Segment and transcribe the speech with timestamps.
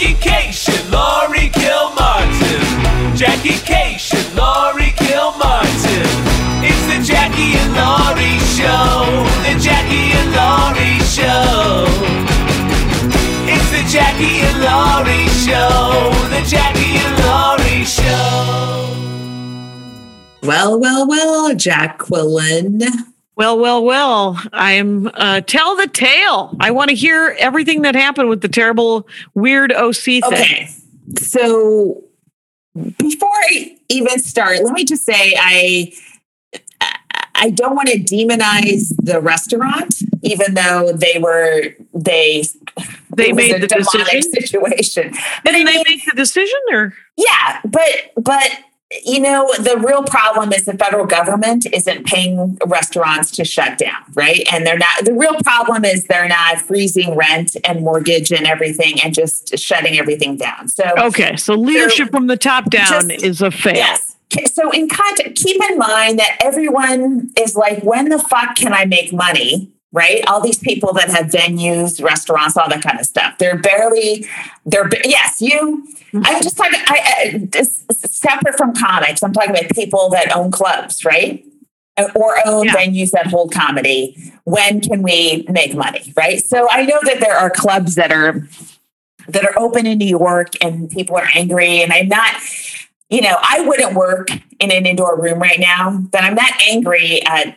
[0.00, 3.16] Jackie Kashian, Laurie Kilmartin.
[3.18, 6.08] Jackie Kashian, Laurie Kilmartin.
[6.64, 9.28] It's the Jackie and Laurie Show.
[9.44, 11.84] The Jackie and Laurie Show.
[13.44, 16.08] It's the Jackie and Laurie Show.
[16.30, 18.88] The Jackie and Laurie Show.
[20.42, 23.09] Well, well, well, Jacqueline.
[23.40, 24.38] Well, well, well.
[24.52, 26.54] I'm uh, tell the tale.
[26.60, 30.22] I want to hear everything that happened with the terrible, weird OC thing.
[30.26, 30.68] Okay.
[31.18, 32.04] So
[32.98, 35.90] before I even start, let me just say I
[37.34, 41.62] I don't want to demonize the restaurant, even though they were
[41.94, 42.44] they
[43.16, 44.22] They made the decision.
[44.22, 45.12] situation.
[45.14, 48.50] I Didn't they mean, make the decision, or yeah, but but
[49.04, 54.02] you know the real problem is the federal government isn't paying restaurants to shut down,
[54.14, 54.46] right?
[54.52, 55.04] And they're not.
[55.04, 59.98] The real problem is they're not freezing rent and mortgage and everything and just shutting
[59.98, 60.68] everything down.
[60.68, 61.36] So okay?
[61.36, 63.74] So leadership from the top down Just- is a fail.
[63.74, 64.16] Yes.
[64.52, 68.84] So in context, keep in mind that everyone is like, when the fuck can I
[68.84, 69.72] make money?
[69.92, 70.22] Right?
[70.28, 73.38] All these people that have venues, restaurants, all that kind of stuff.
[73.38, 74.24] They're barely,
[74.64, 80.08] they're, yes, you, I'm just talking, I, I, separate from comics, I'm talking about people
[80.10, 81.44] that own clubs, right?
[81.96, 82.74] Uh, Or own Yeah.
[82.74, 84.32] venues that hold comedy.
[84.44, 86.12] When can we make money?
[86.16, 86.40] Right?
[86.40, 88.46] So I know that there are clubs that are,
[89.26, 91.82] that are open in New York and people are angry.
[91.82, 92.34] And I'm not,
[93.08, 94.28] you know, I wouldn't work
[94.60, 97.56] in an indoor room right now, but I'm not angry at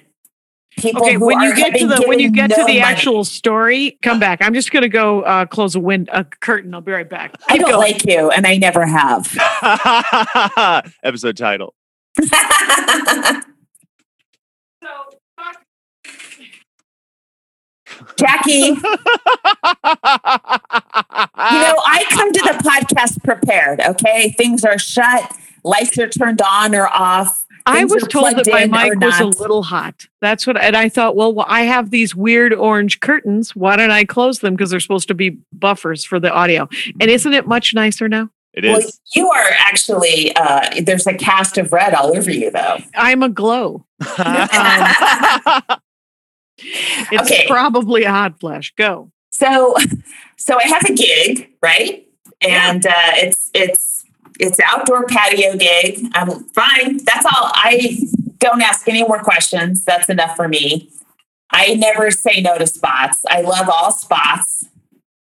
[0.83, 2.79] people Okay, who when are you get to the when you given get to the
[2.79, 2.79] money.
[2.81, 4.39] actual story, come back.
[4.41, 6.73] I'm just going to go uh, close a wind a curtain.
[6.73, 7.33] I'll be right back.
[7.47, 7.91] I don't going.
[7.93, 9.25] like you, and I never have.
[11.03, 11.73] Episode title.
[18.17, 18.81] Jackie, you know,
[21.85, 23.79] I come to the podcast prepared.
[23.81, 25.31] Okay, things are shut,
[25.63, 27.45] lights are turned on or off.
[27.65, 30.05] I was told that my mic was a little hot.
[30.21, 33.55] That's what, and I thought, well, I have these weird orange curtains.
[33.55, 34.53] Why don't I close them?
[34.55, 36.67] Because they're supposed to be buffers for the audio.
[36.99, 38.29] And isn't it much nicer now?
[38.53, 38.71] It is.
[38.71, 40.35] Well, you are actually.
[40.35, 42.77] Uh, there's a cast of red all over you, though.
[42.95, 43.85] I'm a glow.
[47.11, 47.45] It's Okay.
[47.47, 48.73] probably a hot flash.
[48.77, 49.11] Go.
[49.31, 49.75] So,
[50.37, 52.07] so I have a gig, right?
[52.41, 54.02] And uh, it's it's
[54.39, 55.99] it's outdoor patio gig.
[56.13, 56.97] I'm fine.
[57.05, 57.51] That's all.
[57.53, 57.97] I
[58.39, 59.83] don't ask any more questions.
[59.85, 60.89] That's enough for me.
[61.51, 63.23] I never say no to spots.
[63.29, 64.65] I love all spots.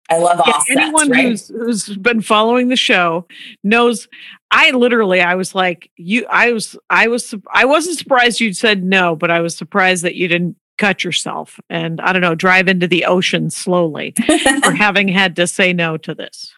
[0.08, 1.24] I love all Yeah, sets, anyone right?
[1.24, 3.26] who's who's been following the show
[3.62, 4.08] knows
[4.50, 8.82] I literally I was like you I was I was I wasn't surprised you said
[8.82, 12.66] no but I was surprised that you didn't cut yourself and I don't know drive
[12.66, 14.14] into the ocean slowly
[14.64, 16.54] for having had to say no to this.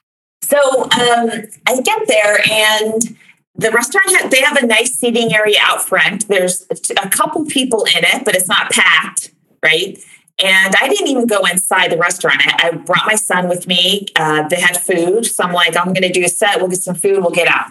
[0.52, 1.30] So um,
[1.66, 3.16] I get there and
[3.54, 6.28] the restaurant ha- they have a nice seating area out front.
[6.28, 9.32] There's a couple people in it, but it's not packed,
[9.62, 9.98] right?
[10.42, 12.42] And I didn't even go inside the restaurant.
[12.44, 14.06] I, I brought my son with me.
[14.16, 16.58] Uh, they had food, so I'm like, I'm going to do a set.
[16.58, 17.18] We'll get some food.
[17.20, 17.70] We'll get out.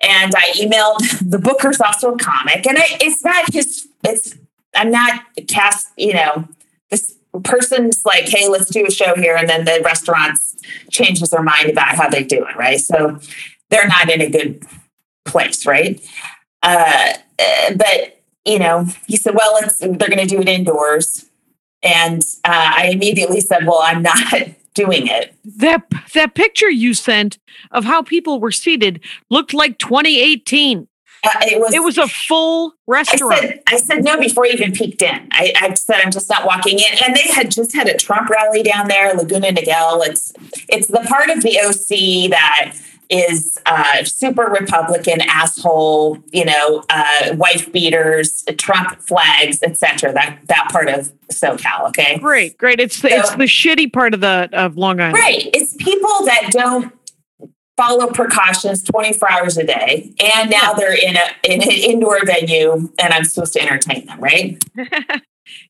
[0.00, 3.86] And I emailed the booker's also a comic, and it's not his.
[4.04, 4.34] It's
[4.74, 5.88] I'm not cast.
[5.96, 6.48] You know,
[7.44, 10.56] person's like, hey, let's do a show here, and then the restaurants
[10.90, 12.80] changes their mind about how they do it, right?
[12.80, 13.18] So
[13.70, 14.62] they're not in a good
[15.24, 16.00] place, right?
[16.62, 17.14] Uh,
[17.76, 21.26] but you know, he said, well, it's they're going to do it indoors,
[21.82, 24.32] and uh, I immediately said, well, I'm not
[24.74, 25.34] doing it.
[25.44, 25.84] That
[26.14, 27.38] that picture you sent
[27.70, 30.87] of how people were seated looked like 2018.
[31.24, 31.74] Uh, it was.
[31.74, 33.38] It was a full I restaurant.
[33.40, 35.28] said, I said no before he even peeked in.
[35.32, 38.30] I, I said I'm just not walking in, and they had just had a Trump
[38.30, 40.06] rally down there, Laguna Niguel.
[40.06, 40.32] It's
[40.68, 42.74] it's the part of the OC that
[43.10, 50.12] is uh, super Republican asshole, you know, uh, wife beaters, Trump flags, etc.
[50.12, 51.88] That that part of SoCal.
[51.88, 52.80] Okay, Great, great.
[52.80, 55.14] It's the, it's the shitty part of the of Long Island.
[55.14, 55.48] right.
[55.54, 56.92] It's people that don't
[57.78, 62.90] follow precautions 24 hours a day, and now they're in a in an indoor venue,
[62.98, 64.62] and I'm supposed to entertain them, right?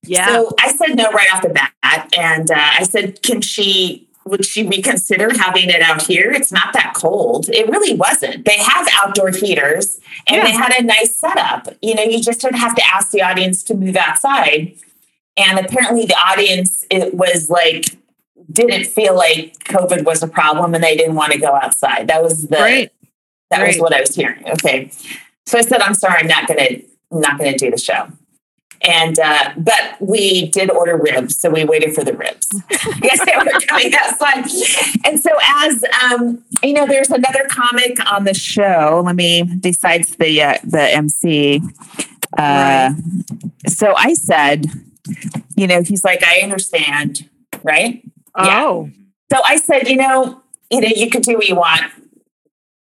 [0.03, 0.27] Yeah.
[0.27, 1.73] So I said no right off the bat,
[2.17, 4.09] and uh, I said, "Can she?
[4.25, 6.31] Would she reconsider having it out here?
[6.31, 7.49] It's not that cold.
[7.49, 8.45] It really wasn't.
[8.45, 11.69] They have outdoor heaters, and they had a nice setup.
[11.81, 14.75] You know, you just didn't have to ask the audience to move outside.
[15.37, 17.98] And apparently, the audience it was like
[18.51, 22.09] didn't feel like COVID was a problem, and they didn't want to go outside.
[22.09, 22.91] That was the Great.
[23.51, 24.49] that was what I was hearing.
[24.49, 24.91] Okay.
[25.47, 26.67] So I said, I'm sorry, I'm not gonna
[27.13, 28.09] I'm not gonna do the show.
[28.83, 32.47] And uh, but we did order ribs, so we waited for the ribs.
[33.03, 34.45] yes, they were coming that fun.
[35.05, 39.03] And so as um, you know, there's another comic on the show.
[39.05, 41.61] Let me besides the uh, the MC.
[42.37, 42.93] Uh,
[43.67, 44.67] So I said,
[45.57, 47.29] you know, he's like, I understand,
[47.65, 48.05] right?
[48.39, 48.65] Yeah.
[48.65, 48.91] Oh,
[49.33, 51.83] So I said, you know, you know, you can do what you want.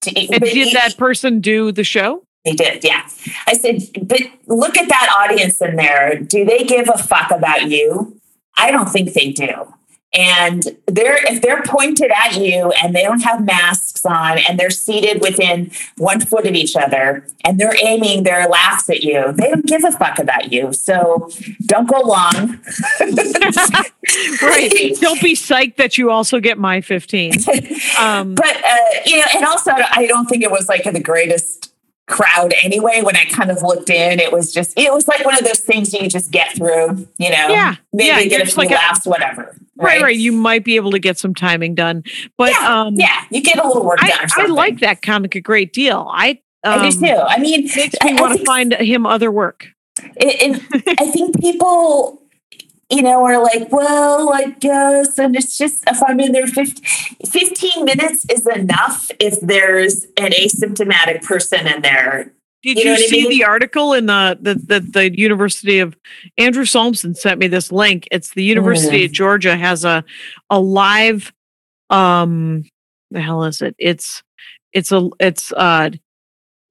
[0.01, 2.23] To and did eat- that person do the show?
[2.45, 3.05] They did, yeah.
[3.47, 6.19] I said, but look at that audience in there.
[6.19, 8.17] Do they give a fuck about you?
[8.57, 9.73] I don't think they do.
[10.11, 14.71] And they're if they're pointed at you and they don't have masks on and they're
[14.71, 19.49] seated within one foot of each other and they're aiming their laughs at you, they
[19.51, 20.73] don't give a fuck about you.
[20.73, 21.29] So
[21.67, 22.59] don't go long.
[24.41, 24.95] Right.
[24.99, 27.33] Don't be psyched that you also get my 15.
[27.99, 31.71] Um, but uh, you know, and also I don't think it was like the greatest
[32.07, 33.01] crowd anyway.
[33.03, 35.59] When I kind of looked in, it was just it was like one of those
[35.59, 37.07] things you just get through.
[37.19, 39.55] You know, Yeah, maybe yeah, get a few like a- laughs, whatever.
[39.79, 40.17] Right, right.
[40.17, 42.03] You might be able to get some timing done.
[42.37, 44.11] But Yeah, um, yeah, you get a little work done.
[44.11, 46.09] I, I like that comic a great deal.
[46.11, 47.05] I, um, I do too.
[47.07, 49.67] I mean, makes me want to find him other work.
[50.17, 52.21] it, it, I think people,
[52.89, 56.83] you know, are like, well, I guess, and it's just if I'm in there 15,
[57.25, 62.33] 15 minutes is enough if there's an asymptomatic person in there.
[62.61, 63.29] Did You you, know I see mean?
[63.29, 65.95] the article in the, the the the University of
[66.37, 68.07] Andrew Solomson sent me this link?
[68.11, 69.05] It's the University Mm.
[69.05, 70.03] of Georgia has a
[70.49, 71.31] a live
[71.89, 72.63] um
[73.11, 73.75] the hell is it?
[73.79, 74.21] It's
[74.73, 75.89] it's a it's uh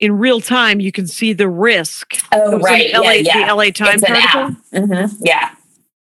[0.00, 2.14] in real time you can see the risk.
[2.32, 2.92] Oh, right.
[2.94, 3.46] LA, yeah, yeah.
[3.46, 4.56] the LA Times article.
[4.72, 5.50] Mhm, Yeah.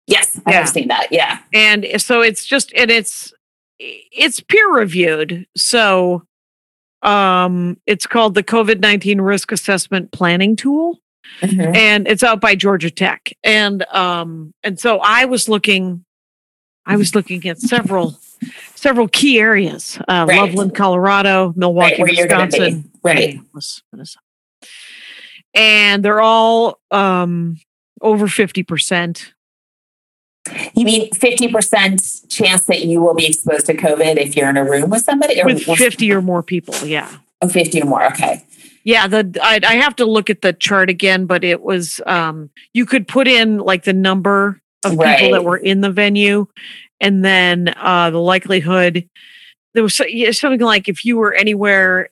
[0.07, 0.57] Yes, I Yeah.
[0.59, 1.07] have seen that.
[1.11, 1.39] Yeah.
[1.53, 3.31] and so it's just and it's
[3.79, 6.23] it's peer reviewed so
[7.07, 10.99] um it's called the covid-19 risk assessment planning tool
[11.41, 11.75] Mhm.
[11.75, 16.03] and it's out by georgia tech and um and so i was looking
[16.85, 18.17] i was looking at several
[18.75, 20.39] several key areas uh Right.
[20.39, 22.59] loveland colorado milwaukee Right, where you're gonna be.
[22.59, 23.39] wisconsin Right.
[23.91, 24.19] Minnesota.
[25.53, 27.57] and they're all um
[28.01, 29.33] over 50%
[30.75, 34.63] You mean 50% chance that you will be exposed to COVID if you're in a
[34.63, 35.41] room with somebody?
[35.41, 37.09] Or with 50 or more people yeah
[37.41, 38.05] Oh, 50 or more.
[38.05, 38.43] Okay.
[38.83, 42.49] Yeah, the I, I have to look at the chart again, but it was um
[42.73, 46.47] you could put in like the number of people that were in the venue,
[46.99, 49.07] and then uh the likelihood.
[49.73, 52.09] There was something like if you were anywhere,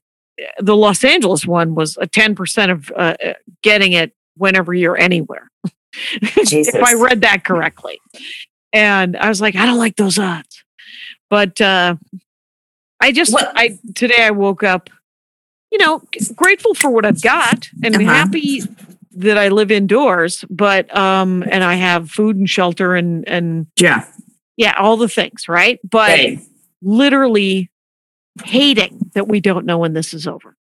[0.60, 3.34] the Los Angeles one was a ten percent of uh, uh,
[3.64, 5.50] getting it whenever you're anywhere.
[6.22, 8.00] If I read that correctly,
[8.74, 10.64] and I was like, I don't like those odds,
[11.30, 11.96] but uh
[13.02, 14.90] I just What- I today I woke up
[15.72, 16.02] you know,
[16.36, 18.06] grateful for what I've got and Uh-huh.
[18.06, 18.62] happy
[19.18, 24.06] that I live indoors, but um and I have food and shelter and and Yeah.
[24.58, 25.80] yeah, all the things, right?
[25.84, 26.40] But Right.
[26.82, 27.70] literally
[28.44, 30.56] hating that we don't know when this is over.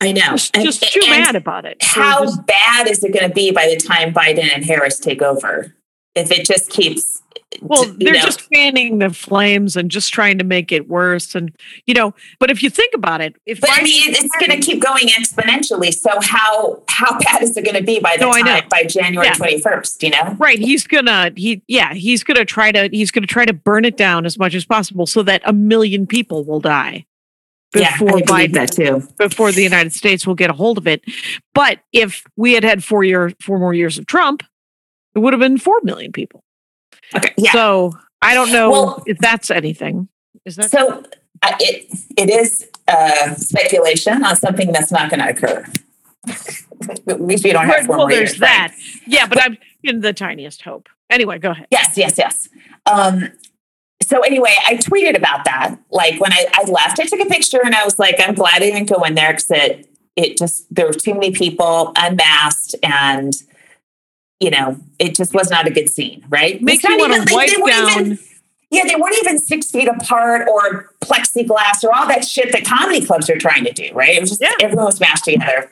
[0.00, 0.20] I know.
[0.32, 1.82] Just, And- just too and mad about it.
[1.82, 5.22] How just- bad is it going to be by the time Biden and Harris take
[5.22, 5.74] over?
[6.14, 7.22] If it just keeps.
[7.62, 11.34] well, they're know, just fanning the flames and just trying to make it worse.
[11.36, 11.52] And
[11.86, 14.64] you know, but if you think about it, if But I mean, it's going to
[14.64, 15.94] keep going exponentially.
[15.94, 19.28] So how how bad is it going to be by the No, time by January
[19.28, 19.34] Yeah.
[19.34, 20.02] twenty first?
[20.02, 20.34] You know.
[20.38, 20.58] Right.
[20.58, 24.26] He's gonna he yeah, he's gonna try to he's gonna try to burn it down
[24.26, 27.07] as much as possible so that a million people will die Yeah,
[27.72, 29.02] before I believe Biden that too.
[29.18, 31.02] before the United States will get a hold of it.
[31.54, 34.42] But if we had had four year four more years of Trump,
[35.14, 36.42] it would have been four million people.
[37.14, 37.32] Okay.
[37.36, 37.52] Yeah.
[37.52, 40.08] So I don't know Well- if that's anything.
[40.44, 41.02] Is that So
[41.42, 45.64] uh, it it is uh, speculation on something that's not going to occur.
[47.08, 48.70] At least we don't have four well, more there's years, right?
[48.70, 48.74] that.
[49.06, 50.88] Yeah, but I'm in the tiniest hope.
[51.10, 51.66] Anyway, go ahead.
[51.70, 52.48] Yes, yes, yes.
[52.86, 53.30] Um,
[54.02, 55.76] so anyway, I tweeted about that.
[55.90, 58.56] Like when I, I left, I took a picture and I was like, I'm glad
[58.56, 62.74] I didn't go in there because it it just there were too many people unmasked
[62.82, 63.32] and
[64.40, 66.60] you know it just was not a good scene, right?
[66.62, 67.90] Makes you want to wipe down.
[68.06, 68.18] even-
[68.70, 73.02] yeah, they weren't even six feet apart or plexiglass or all that shit that comedy
[73.04, 74.10] clubs are trying to do, right?
[74.14, 74.52] It was just Yeah.
[74.60, 75.70] everyone was mashed together.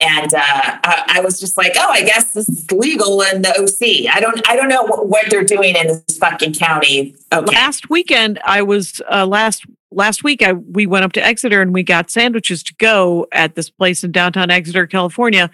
[0.00, 3.50] And uh, I, I was just like, oh, I guess this is legal in the
[3.50, 4.14] OC.
[4.14, 7.14] I don't, I don't know what, what they're doing in this fucking county.
[7.32, 11.60] Okay, last weekend i was uh, last last week i we went up to exeter
[11.60, 15.50] and we got sandwiches to go at this place in downtown exeter california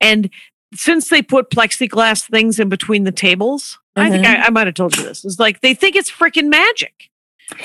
[0.00, 0.30] and
[0.74, 4.74] since they put plexiglass things in between the tables i think I, I might have
[4.74, 7.10] told you this it's like they think it's freaking magic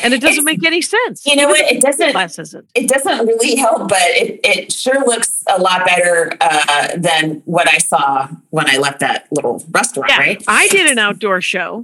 [0.02, 1.26] and it doesn't It's- make any sense.
[1.26, 1.60] You know what?
[1.60, 2.12] It doesn't.
[2.12, 2.88] Glasses it.
[2.88, 7.78] Doesn't really help, but it, it sure looks a lot better uh, than what I
[7.80, 10.10] saw when I left that little restaurant.
[10.10, 10.44] Yeah, Right?
[10.48, 11.84] I did an outdoor show.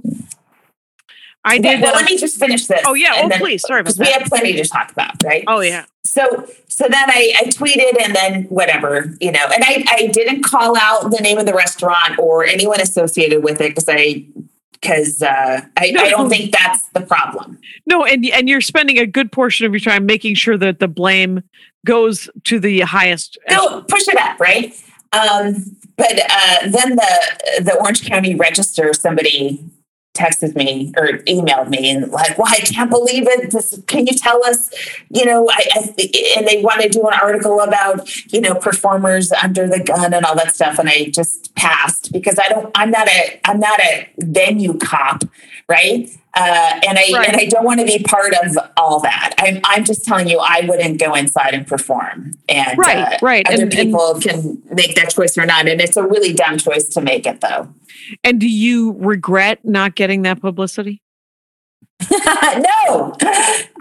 [1.42, 1.80] I Yeah, did.
[1.82, 2.82] well, uh, let me just finish this.
[2.86, 3.12] oh yeah.
[3.16, 3.62] Oh please.
[3.62, 5.42] Sorry because we have plenty to talk about, right?
[5.46, 5.86] Oh yeah.
[6.04, 10.42] So so then I, I tweeted and then whatever, you know, and I, I didn't
[10.42, 14.24] call out the name of the restaurant or anyone associated with it because I
[14.80, 16.02] because uh, I, No.
[16.02, 17.58] I don't think that's the problem.
[17.86, 20.88] No, and and you're spending a good portion of your time making sure that the
[20.88, 21.42] blame
[21.86, 23.38] goes to the highest.
[23.48, 24.74] Go push it up, right?
[25.12, 29.64] Um, but uh, then the the Orange County Register somebody
[30.14, 33.52] texted me or emailed me and like, well, I can't believe it.
[33.52, 34.70] This, can you tell us,
[35.08, 39.30] you know, I, I and they want to do an article about, you know, performers
[39.32, 40.78] under the gun and all that stuff.
[40.78, 45.22] And I just passed because I don't, I'm not a, I'm not a venue cop.
[45.70, 46.10] Right.
[46.34, 47.28] Uh, and I, Right.
[47.28, 49.34] and I don't want to be part of all that.
[49.38, 53.46] I'm, I'm just telling you, I wouldn't go inside and perform and Right, uh, right.
[53.46, 55.68] other And- and- people can make that choice or not.
[55.68, 57.72] And it's a really dumb choice to make it though.
[58.24, 61.02] And do you regret not getting that publicity?
[62.10, 63.14] no,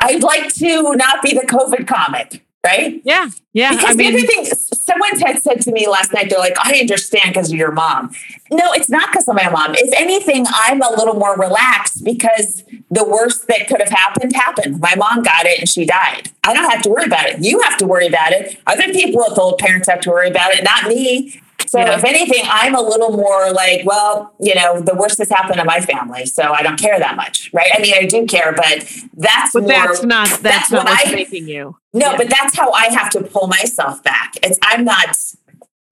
[0.01, 3.01] I'd like to not be the COVID comic, right?
[3.05, 3.71] Yeah, yeah.
[3.71, 4.45] Because I mean, the other thing,
[4.89, 8.11] someone had said to me last night, they're like, I understand because of your mom.
[8.51, 9.75] No, it's not because of my mom.
[9.75, 14.79] If anything, I'm a little more relaxed because the worst that could have happened happened.
[14.79, 16.31] My mom got it and she died.
[16.43, 17.43] I don't have to worry about it.
[17.43, 18.59] You have to worry about it.
[18.65, 21.39] Other people with old parents have to worry about it, not me.
[21.69, 21.97] So Yeah.
[21.97, 25.65] if anything, I'm a little more like, well, you know, the worst has happened to
[25.65, 27.69] my family, so I don't care that much, right?
[27.75, 30.91] I mean, I do care, but that's but more, that's not that's, that's not what
[30.97, 31.77] what's I- making you.
[31.93, 32.17] no, Yeah.
[32.17, 34.33] but that's how I have to pull myself back.
[34.41, 35.15] It's I'm not,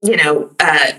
[0.02, 0.90] you know, uh,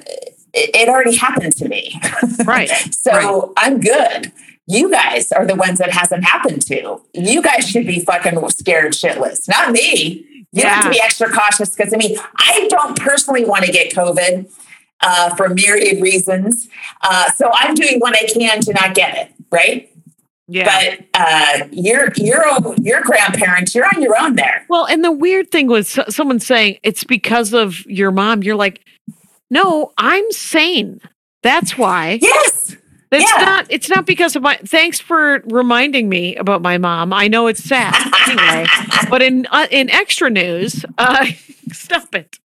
[0.53, 1.99] it, it already happened to me,
[2.45, 2.69] Right.
[2.91, 3.49] so right.
[3.57, 4.31] I'm good.
[4.65, 7.01] You guys are the ones that hasn't happened to.
[7.13, 10.25] You guys should be fucking scared shitless, not me.
[10.51, 13.91] You have to be extra cautious because I mean, I don't personally want to get
[13.93, 14.49] COVID
[15.01, 16.67] uh, for myriad reasons.
[17.01, 19.89] Uh, so I'm doing what I can to not get it, right?
[20.47, 20.65] Yeah.
[20.65, 23.75] But uh, you're you're your grandparents.
[23.75, 24.65] You're on your own there.
[24.67, 28.41] Well, and the weird thing was someone saying it's because of your mom.
[28.41, 28.83] You're like,
[29.51, 31.01] no, I'm sane.
[31.43, 32.17] That's why.
[32.21, 32.75] Yes.
[33.11, 33.43] It's yeah.
[33.43, 33.67] not.
[33.69, 34.57] It's not because of my.
[34.57, 37.13] Thanks for reminding me about my mom.
[37.13, 37.95] I know it's sad
[38.27, 38.65] anyway.
[39.09, 41.25] But in uh, in extra news, uh,
[41.73, 42.37] stop it.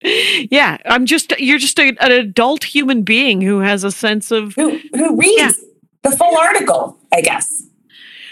[0.50, 1.32] Yeah, I'm just.
[1.38, 4.54] You're just a, an adult human being who has a sense of.
[4.54, 5.50] Who who reads Yeah.
[6.02, 6.98] the full article?
[7.12, 7.62] I guess.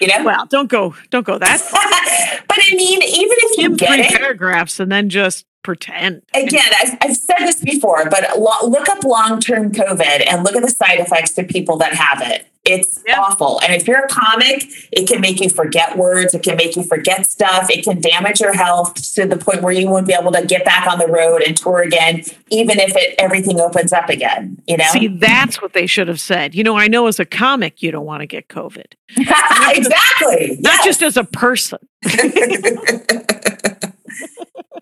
[0.01, 0.25] You know.
[0.25, 0.95] Well, don't go.
[1.11, 2.41] Don't go that.
[2.49, 6.23] but I mean, even if you Give get three it, paragraphs and then just pretend.
[6.35, 10.57] again, I've, I've said this before, but lo- look up long term COVID and look
[10.57, 12.47] at the side effects to people that have it.
[12.65, 13.19] It's Yeah.
[13.21, 13.59] awful.
[13.63, 16.83] And if you're a comic, it can make you forget words, it can make you
[16.83, 20.31] forget stuff, it can damage your health to the point where you won't be able
[20.33, 24.11] to get back on the road and tour again, even if it everything opens up
[24.11, 24.61] again.
[24.69, 24.85] You know?
[24.93, 26.55] See, that's what they should have said.
[26.55, 30.59] You know, I know as a comic, you don't want to get COVID, exactly.
[30.61, 30.85] not Yes.
[30.85, 31.79] just as a person.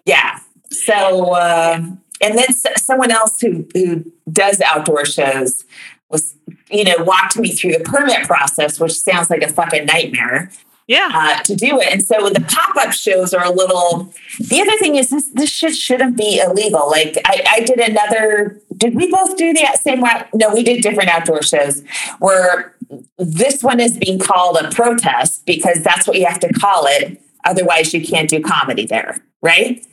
[0.04, 0.38] yeah.
[0.70, 1.80] So, uh,
[2.20, 5.64] and then s- someone else who who does outdoor shows
[6.10, 6.34] was,
[6.70, 10.50] you know, walked me through the permit process, which sounds like a fucking nightmare
[10.86, 11.10] Yeah.
[11.14, 11.88] uh, to do it.
[11.92, 14.12] And so the pop up shows are a little.
[14.40, 16.88] The other thing is this this shit shouldn't be illegal.
[16.90, 18.60] Like I, I did another.
[18.76, 20.02] Did we both do the same?
[20.34, 21.82] No, we did different outdoor shows
[22.20, 22.74] where
[23.18, 27.20] this one is being called a protest because that's what you have to call it.
[27.44, 29.84] Otherwise, you can't do comedy there, right?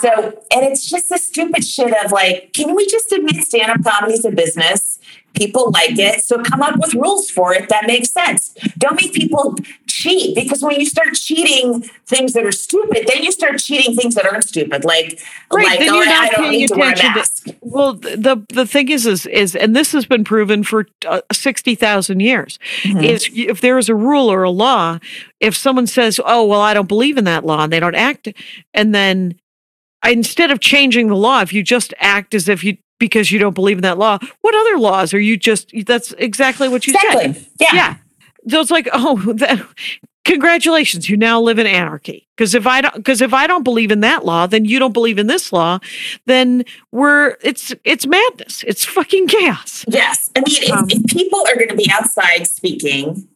[0.00, 0.10] So,
[0.52, 4.14] and it's just the stupid shit of like, can we just admit stand up comedy
[4.14, 4.98] is a business?
[5.34, 6.22] People like it.
[6.24, 8.50] So come up with rules for it that make sense.
[8.78, 13.32] Don't make people cheat because when you start cheating things that are stupid, then you
[13.32, 14.84] start cheating things that aren't stupid.
[14.84, 15.20] Like,
[15.52, 17.56] Right, like then oh, you're not I don't paying need to wear a attention to-
[17.62, 21.74] Well, the the thing is, is is, and this has been proven for uh, sixty
[21.74, 22.58] thousand years.
[22.82, 23.04] Mhm.
[23.04, 24.98] Is if there is a rule or a law,
[25.40, 28.28] if someone says, "Oh, well, I don't believe in that law," and they don't act,
[28.74, 29.34] and then
[30.06, 33.54] instead of changing the law, if you just act as if you because you don't
[33.54, 35.72] believe in that law, what other laws are you just?
[35.86, 37.26] That's exactly what you said.
[37.26, 37.48] Exactly.
[37.60, 37.74] Yeah.
[37.74, 37.96] Yeah.
[38.48, 39.64] So it's like, oh, that,
[40.24, 42.28] congratulations, you now live in anarchy.
[42.36, 44.92] Because if I don't, because if I don't believe in that law, then you don't
[44.92, 45.78] believe in this law.
[46.26, 48.64] Then we're it's it's madness.
[48.66, 49.84] It's fucking chaos.
[49.88, 50.30] Yes.
[50.36, 53.28] I mean, if, Um, if people are going to be outside speaking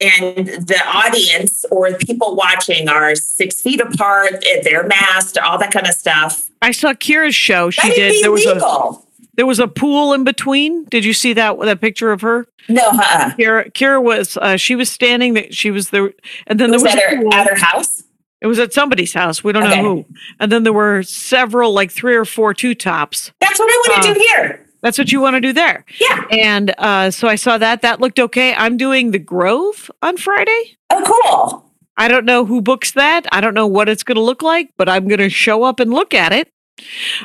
[0.00, 5.72] and the audience or people watching are six feet apart, eh, they're masked, all that
[5.72, 7.70] kind of stuff, I saw Kira's show.
[7.70, 8.22] She did.
[8.22, 9.06] There was a illegal.
[9.34, 10.84] there was a pool in between.
[10.86, 12.46] Did you see that that picture of her?
[12.68, 13.30] No, uh-uh.
[13.38, 15.50] Kira, Kira was uh, she was standing.
[15.50, 16.12] She was there,
[16.48, 17.34] and then there was was at a her, pool.
[17.34, 18.02] at her house.
[18.40, 19.42] It was at somebody's house.
[19.42, 19.82] We don't Okay.
[19.82, 20.04] know who.
[20.38, 23.32] And then there were several, like three or four two tops.
[23.40, 24.66] That's what I want to Uh, do here.
[24.80, 25.84] That's what you want to do there.
[26.00, 26.24] Yeah.
[26.30, 27.82] And uh, so I saw that.
[27.82, 28.54] That looked okay.
[28.54, 30.76] I'm doing the Grove on Friday.
[30.90, 31.72] Oh, cool.
[31.96, 33.26] I don't know who books that.
[33.32, 35.80] I don't know what it's going to look like, but I'm going to show up
[35.80, 36.52] and look at it.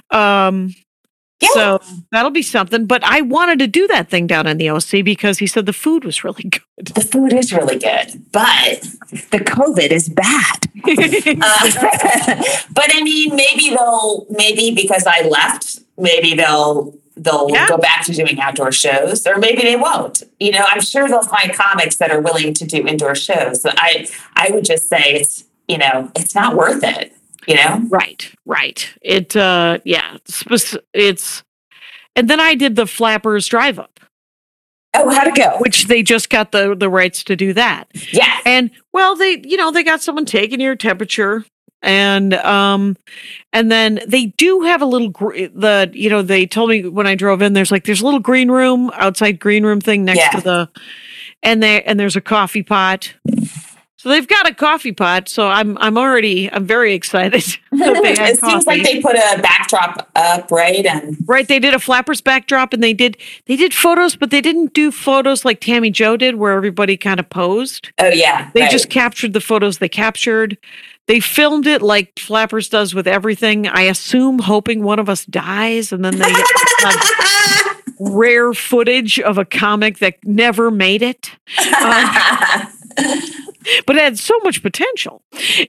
[0.10, 0.74] Um,
[1.54, 1.80] So
[2.12, 2.86] that'll be something.
[2.86, 5.74] But I wanted to do that thing down in the OC because he said the
[5.74, 6.88] food was really good.
[6.88, 8.82] the food is really good, but
[9.32, 10.60] the COVID is bad.
[10.86, 17.68] Uh, but I mean, maybe they'll maybe because I left, maybe they'll they'll Yeah.
[17.70, 20.24] go back to doing outdoor shows, or maybe they won't.
[20.40, 23.66] You know, I'm sure they'll find comics that are willing to do indoor shows.
[23.66, 27.16] I I would just say it's you know it's not worth it.
[27.48, 28.94] You know, Right, right.
[29.02, 30.18] It, uh, yeah,
[30.94, 31.44] it's,
[32.16, 34.00] and then I did the Flappers drive up,
[34.96, 35.58] oh, how'd it go?
[35.60, 37.86] which they just got the the rights to do that.
[38.12, 41.44] Yeah, And well, they, you know, they got someone taking your temperature,
[41.82, 42.96] and um,
[43.52, 47.08] and then they do have a little gr- the, you know, they told me when
[47.08, 50.20] I drove in, there's like there's a little green room outside green room thing next
[50.20, 50.30] Yeah.
[50.30, 50.70] to the,
[51.42, 53.14] and there and there's a coffee pot.
[54.04, 55.30] So they've got a coffee pot.
[55.30, 57.42] So I'm I'm already I'm very excited.
[57.72, 60.86] that they had it seems like they put a backdrop up, right?
[60.86, 64.42] And Right, they did a flappers backdrop and they did they did photos, but they
[64.42, 67.94] didn't do photos like Tammy Joe did where everybody kind of posed.
[67.98, 68.72] oh yeah, They right.
[68.72, 70.58] just captured the photos they captured.
[71.08, 73.68] They filmed it like Flappers does with everything.
[73.70, 76.30] I assume hoping one of us dies and then they
[76.82, 81.32] have rare footage of a comic that never made it.
[81.58, 82.66] Uh,
[83.86, 85.24] but it had so much potential.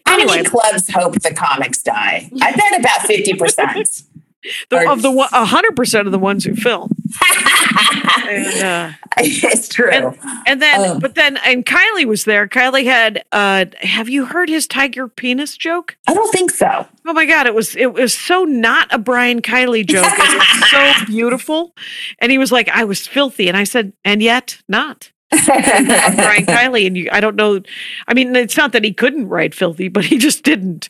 [0.06, 2.30] How Anyway, many clubs hope the comics die?
[2.40, 4.02] I bet about fifty percent.
[4.70, 6.90] the, of the hundred percent of the ones who film.
[8.26, 9.90] And, uh, it's true.
[9.90, 10.98] And, and then, Um.
[10.98, 12.48] but then, and Kiley was there.
[12.48, 15.96] Kiley had, uh, have you heard his tiger penis joke?
[16.08, 16.86] I don't think so.
[17.06, 17.46] Oh my God.
[17.46, 20.06] It was, it was so not a Brian Kiley joke.
[20.06, 20.18] It
[20.60, 21.74] was so beautiful.
[22.18, 23.48] And he was like, I was filthy.
[23.48, 25.10] And I said, and yet not.
[25.47, 26.87] Brian Kiley.
[26.87, 27.61] And you, I don't know.
[28.09, 30.88] I mean, it's not that he couldn't write filthy, but he just didn't.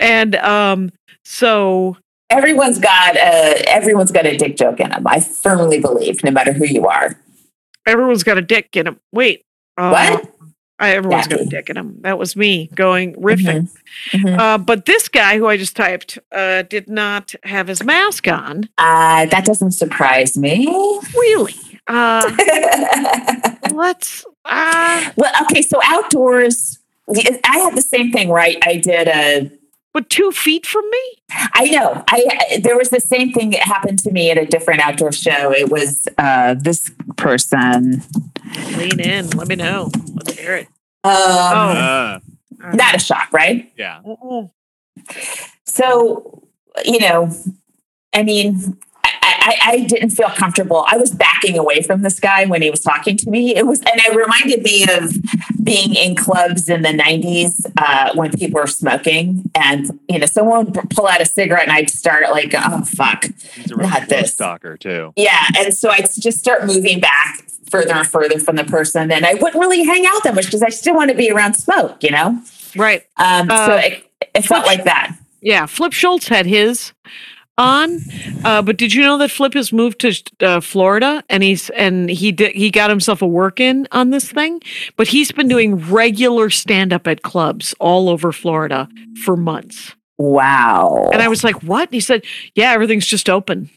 [0.00, 0.90] And, um,
[1.24, 1.96] so
[2.30, 5.06] everyone's got a everyone's got a dick joke in them.
[5.06, 7.18] I firmly believe, no matter who you are.
[7.86, 9.00] everyone's got a dick in him.
[9.12, 9.42] Wait.
[9.76, 10.32] uh, What?
[10.78, 11.96] I, everyone's got a dick in him.
[12.02, 13.70] That was me going riffing.
[14.12, 14.38] Mhm.
[14.38, 18.68] Uh, but this guy who I just typed uh, did not have his mask on.
[18.76, 20.66] Uh, that doesn't surprise me.
[21.14, 21.54] Really?
[21.88, 22.30] Uh,
[23.72, 24.24] let's.
[24.44, 28.58] Uh, well, okay, so outdoors, I had the same thing, right?
[28.64, 29.50] I did a.
[29.92, 31.22] but two feet from me?
[31.54, 32.04] I know.
[32.08, 35.52] I there was the same thing that happened to me at a different outdoor show.
[35.52, 38.02] It was uh, this person.
[38.76, 39.30] Lean in.
[39.30, 39.90] Let me know.
[40.14, 40.66] Let's hear it.
[41.04, 42.20] Um, Oh.
[42.64, 43.70] Uh, Not a shock, right?
[43.76, 44.00] yeah.
[45.64, 46.42] So,
[46.84, 47.30] you know,
[48.12, 48.78] I mean,
[49.22, 50.84] I, I, I didn't feel comfortable.
[50.88, 53.54] I was backing away from this guy when he was talking to me.
[53.56, 58.32] It was, and it reminded me of being in clubs in the 90s uh, when
[58.32, 59.50] people were smoking.
[59.54, 63.24] And, you know, someone would pull out a cigarette and I'd start like, oh, fuck.
[63.54, 64.32] He's a real Not this.
[64.34, 65.12] stalker too.
[65.16, 65.42] Yeah.
[65.58, 69.10] And so I'd just start moving back further and further from the person.
[69.10, 71.54] And I wouldn't really hang out that much because I still want to be around
[71.54, 72.40] smoke, you know?
[72.76, 73.02] Right.
[73.16, 75.16] Um, Uh, so it, it felt like that.
[75.40, 75.66] Yeah.
[75.66, 76.92] Flip Schultz had his
[77.58, 78.00] on,
[78.44, 82.10] uh, but did you know that Flip has moved to uh, Florida and he's and
[82.10, 84.60] he did he got himself a work in on this thing,
[84.96, 88.88] but he's been doing regular stand up at clubs all over Florida
[89.24, 89.94] for months.
[90.18, 91.10] Wow.
[91.12, 93.70] And I was like, "What?" And he said, "Yeah, everything's just open."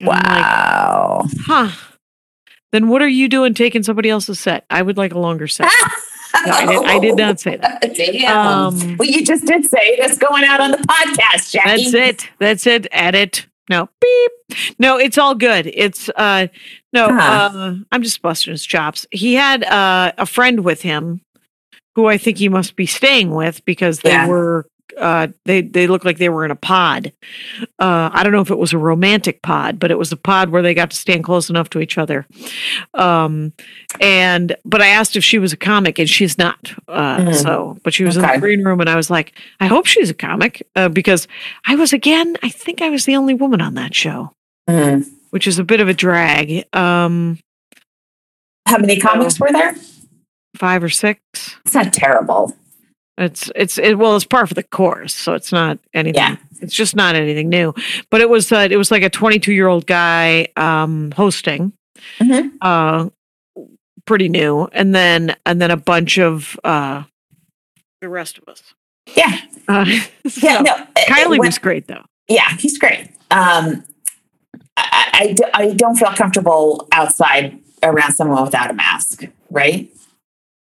[0.00, 1.22] And I'm like, wow.
[1.40, 1.70] huh.
[2.72, 4.64] Then what are you doing taking somebody else's set?
[4.70, 5.70] I would like a longer set.
[6.46, 7.80] No, I, did, I did not say that.
[7.94, 8.36] Damn.
[8.46, 11.90] Um, well, you just did say that's going out on the podcast, Jackie.
[11.90, 12.28] That's it.
[12.38, 12.86] That's it.
[12.92, 13.46] Edit.
[13.68, 13.88] No.
[14.00, 14.32] Beep.
[14.78, 15.66] No, it's all good.
[15.72, 16.48] It's uh
[16.92, 17.50] no, Huh.
[17.52, 19.06] uh I'm just busting his chops.
[19.10, 21.20] He had uh a friend with him
[21.94, 24.26] who I think he must be staying with because they Yeah.
[24.26, 24.66] were
[24.98, 27.12] uh they they look like they were in a pod.
[27.78, 30.50] Uh I don't know if it was a romantic pod, but it was a pod
[30.50, 32.26] where they got to stand close enough to each other.
[32.94, 33.52] Um
[34.00, 36.72] and but I asked if she was a comic and she's not.
[36.88, 37.34] Uh Mhm.
[37.34, 40.10] so but she was in the green room and I was like, I hope she's
[40.10, 41.26] a comic uh, because
[41.66, 44.32] I was again, I think I was the only woman on that show,
[44.68, 45.06] Mm.
[45.30, 46.64] which is a bit of a drag.
[46.74, 47.38] Um
[48.66, 49.74] How many comics were there?
[50.56, 51.20] five or six.
[51.64, 52.54] It's not terrible.
[53.20, 56.36] It's it's it, well, it's par for the course, so it's not anything Yeah.
[56.62, 57.74] It's just not anything new.
[58.10, 61.72] But it was uh, it was like a 22 year old guy um, hosting,
[62.18, 62.50] Mhm.
[62.62, 63.08] uh,
[64.06, 67.02] pretty new, and then and then a bunch of uh,
[68.00, 68.74] the rest of us.
[69.14, 69.38] Yeah.
[69.68, 69.84] Uh,
[70.24, 70.58] Yeah.
[70.58, 70.72] so, no.
[70.72, 72.04] uh, Kiley when- was great though.
[72.28, 73.10] yeah, he's great.
[73.30, 73.84] Um,
[74.76, 79.90] I, I, I don't feel comfortable outside around someone without a mask, right?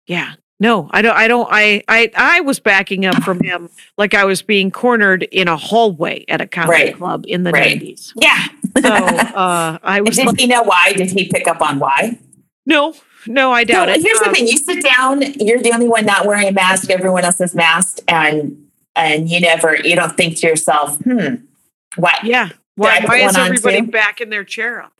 [0.07, 0.33] Yeah.
[0.61, 1.17] No, I don't.
[1.17, 1.47] I don't.
[1.51, 5.57] I I I was backing up from him like I was being cornered in a
[5.57, 6.95] hallway at a comedy Right.
[6.95, 7.79] club in the Right.
[7.81, 8.13] 90s.
[8.15, 8.45] Yeah.
[8.79, 10.93] So uh, I was Did like, he know why?
[10.93, 12.19] Did he pick up on why?
[12.67, 12.93] no,
[13.25, 14.01] no, I doubt No, it.
[14.03, 16.91] Here's the Um, thing: you sit down, you're the only one not wearing a mask.
[16.91, 21.35] Everyone else is masked, and and you never, you don't think to yourself, hmm,
[21.95, 22.23] what?
[22.23, 22.49] Yeah.
[22.75, 24.93] Why, why is everybody back in their chair up?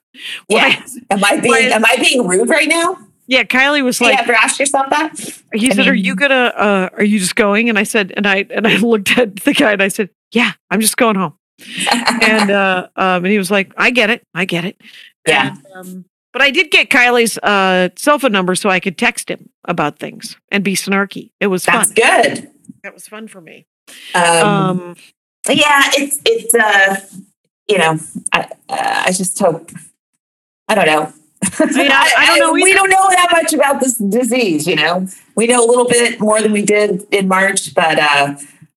[0.50, 0.82] Yeah.
[1.12, 2.98] Am I Why being is- am I being rude right now?
[3.32, 5.18] Yeah, Kiley was Do you like, ever ask yourself that?
[5.54, 6.52] he I said, "Are you gonna?
[6.54, 9.54] Uh, are you just going?" And I said, and I and I looked at the
[9.54, 11.36] guy and I said, "Yeah, I'm just going home."
[12.24, 14.82] And uh, um, and he was like, "I get it, I get it."
[15.26, 15.56] Yeah.
[15.56, 19.30] And, um, but I did get Kiley's uh, cell phone number so I could text
[19.32, 21.32] him about things and be snarky.
[21.40, 21.96] It was That's fun.
[21.96, 22.50] good.
[22.84, 23.66] That was fun for me.
[24.14, 24.96] Um, Um,
[25.48, 27.00] yeah, it's it's uh,
[27.70, 27.98] you know,
[28.34, 29.72] I uh, I just hope.
[30.68, 31.14] I don't know.
[31.44, 34.68] I- I don't know we don't know that much about this disease.
[34.68, 38.36] You know, we know a little bit more than we did in March, but uh,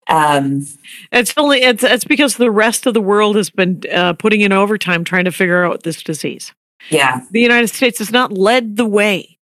[0.08, 0.66] um,
[1.12, 4.52] it's only it's it's because the rest of the world has been uh, putting in
[4.52, 6.52] overtime trying to figure out this disease.
[6.90, 7.20] yeah.
[7.30, 9.38] The United States has not led the way.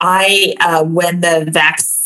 [0.00, 1.96] I uh, when the vaccine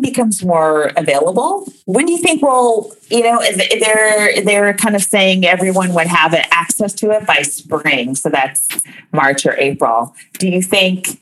[0.00, 3.42] becomes more available, when do you think we'll, you know,
[3.80, 8.68] they're they're kind of saying everyone would have access to it by spring, so that's
[9.12, 10.14] March or April.
[10.38, 11.20] Do you think?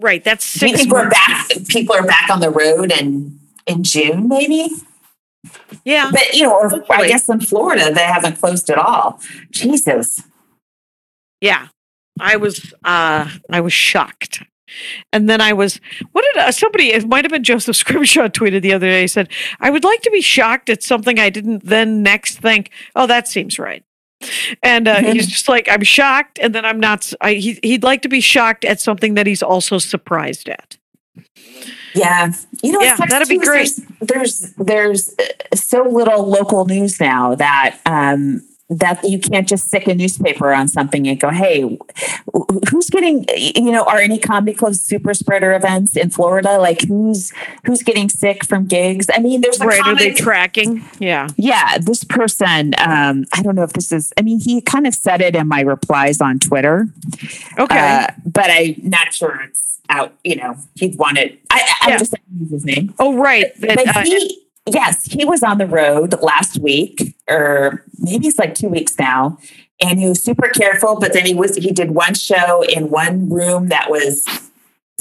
[0.00, 0.22] Right.
[0.22, 1.48] That's Do you think we're back?
[1.68, 4.68] People are back on the road and in June, maybe.
[5.84, 6.10] Yeah.
[6.12, 9.20] But you know, or I guess in Florida they haven't closed at all.
[9.50, 10.22] Jesus.
[11.40, 11.68] Yeah.
[12.20, 14.42] I was uh I was shocked.
[15.12, 15.80] And then I was
[16.12, 19.06] what did uh, somebody it might have been Joseph Scrimshaw tweeted the other day he
[19.08, 19.28] said
[19.60, 23.28] I would like to be shocked at something I didn't then next think oh that
[23.28, 23.82] seems right.
[24.62, 25.12] And uh, Mhm.
[25.12, 28.20] he's just like I'm shocked and then I'm not I, he, he'd like to be
[28.20, 30.78] shocked at something that he's also surprised at.
[31.94, 33.70] Yeah, you know, Yeah, that'd be great.
[34.00, 39.66] There's there's, there's uh, so little local news now that um, that you can't just
[39.68, 41.78] stick a newspaper on something and go, "Hey,
[42.70, 46.58] who's getting?" You know, are any comedy clubs super spreader events in Florida?
[46.58, 47.32] Like, who's
[47.64, 49.06] who's getting sick from gigs?
[49.12, 49.80] I mean, there's a Right?
[49.86, 50.84] Are they tracking?
[50.98, 51.28] Yeah.
[51.36, 54.94] yeah, this person, um, I don't know if this is, I mean, he kind of
[54.94, 56.88] said it in my replies on Twitter,
[57.58, 57.78] Okay.
[57.78, 61.40] uh, but I'm not sure it's out, you know, he'd want it.
[61.50, 61.92] I, I, Yeah.
[61.94, 62.94] I'm just saying his name.
[62.98, 63.46] oh right.
[63.60, 68.38] That, But uh, he, yes, he was on the road last week, or maybe it's
[68.38, 69.38] like two weeks now,
[69.80, 70.98] and he was super careful.
[70.98, 74.24] But then he was he did one show in one room that was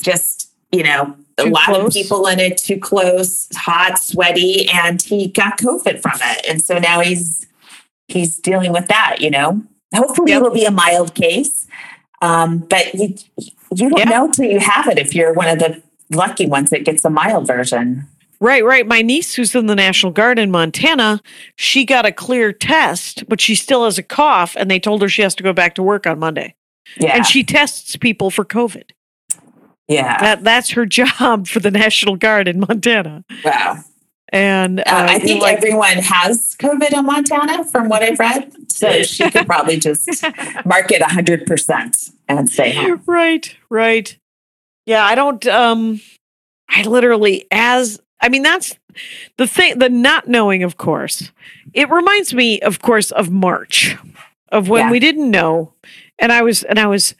[0.02, 1.88] just you know a Too lot close?
[1.88, 6.62] of people in it, too close, hot, sweaty, and he got COVID from it, and
[6.62, 7.46] so now he's
[8.08, 9.18] he's dealing with that.
[9.20, 10.42] You know, hopefully Yep.
[10.42, 11.68] it'll be a mild case,
[12.22, 13.16] um, but you
[13.76, 16.86] you don't know till you have it if you're one of the lucky ones that
[16.86, 18.08] gets a mild version.
[18.40, 18.86] Right, right.
[18.86, 21.22] My niece, who's in the National Guard in Montana,
[21.56, 25.10] she got a clear test, but she still has a cough, and they told her
[25.10, 26.56] she has to go back to work on Monday.
[26.98, 28.92] Yeah, And she tests people for COVID.
[29.88, 30.18] yeah.
[30.20, 33.24] That that's her job for the National Guard in Montana.
[33.44, 33.78] Wow.
[34.30, 38.52] And uh, Uh, I think like, everyone has COVID in Montana, from what I've read.
[38.72, 40.08] So she could probably just
[40.66, 43.02] mark it 100% and say, home.
[43.06, 44.18] right, right.
[44.86, 45.46] Yeah, I don't.
[45.48, 46.02] Um,
[46.70, 48.76] I literally, as I mean, that's
[49.38, 49.80] the thing.
[49.80, 51.32] The not knowing, of course,
[51.74, 53.96] it reminds me, of course, of March,
[54.52, 54.92] of when Yeah.
[54.92, 55.74] we didn't know,
[56.20, 57.14] and I was, and I was,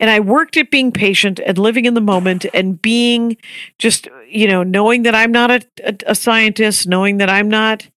[0.00, 3.36] and I worked at being patient and living in the moment and being
[3.78, 7.88] just, you know, knowing that I'm not a, a, a scientist, knowing that I'm not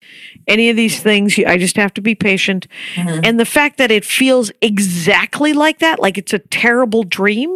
[0.47, 1.39] any of these things.
[1.39, 2.67] I just have to be patient.
[2.93, 3.21] Mhm.
[3.25, 7.55] And the fact that it feels exactly like that, like it's a terrible dream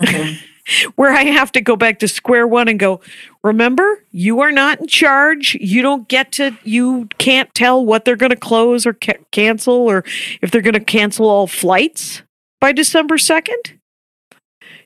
[0.00, 0.38] Mhm.
[0.96, 3.00] where I have to go back to square one and go,
[3.42, 5.56] remember, you are not in charge.
[5.60, 9.74] You don't get to, you can't tell what they're going to close or ca- cancel
[9.74, 10.04] or
[10.42, 12.22] if they're going to cancel all flights
[12.60, 13.78] by December 2nd.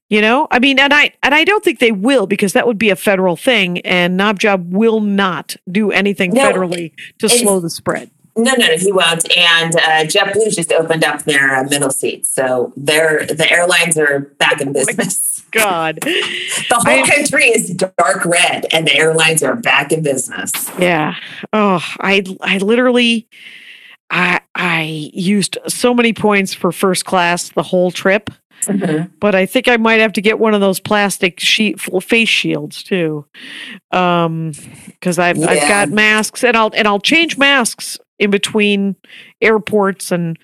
[0.08, 2.76] You know, I mean, and I and I don't think they will because that would
[2.76, 7.70] be a federal thing, and Knobjob will not do anything No, federally to slow the
[7.70, 8.10] spread.
[8.36, 9.30] No, no, no, he won't.
[9.36, 12.30] And uh, JetBlue just opened up their uh, middle seats.
[12.30, 15.31] So they're, the airlines are back in business.
[15.52, 15.98] God.
[16.02, 20.52] The whole country is dark red, and the airlines are back in business.
[20.78, 21.14] Yeah.
[21.52, 23.28] Oh, I I literally
[24.10, 28.30] I I used so many points for first class the whole trip,
[29.20, 32.82] but I think I might have to get one of those plastic sheet face shields
[32.82, 33.24] too.
[33.90, 34.52] Um
[35.00, 38.96] cuz I've I've got masks and I'll and I'll change masks in between
[39.40, 40.38] airports and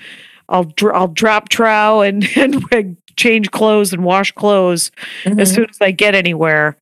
[0.48, 4.90] I'll dr- I'll drop trow and and change clothes and wash clothes
[5.26, 6.78] as soon as I get anywhere.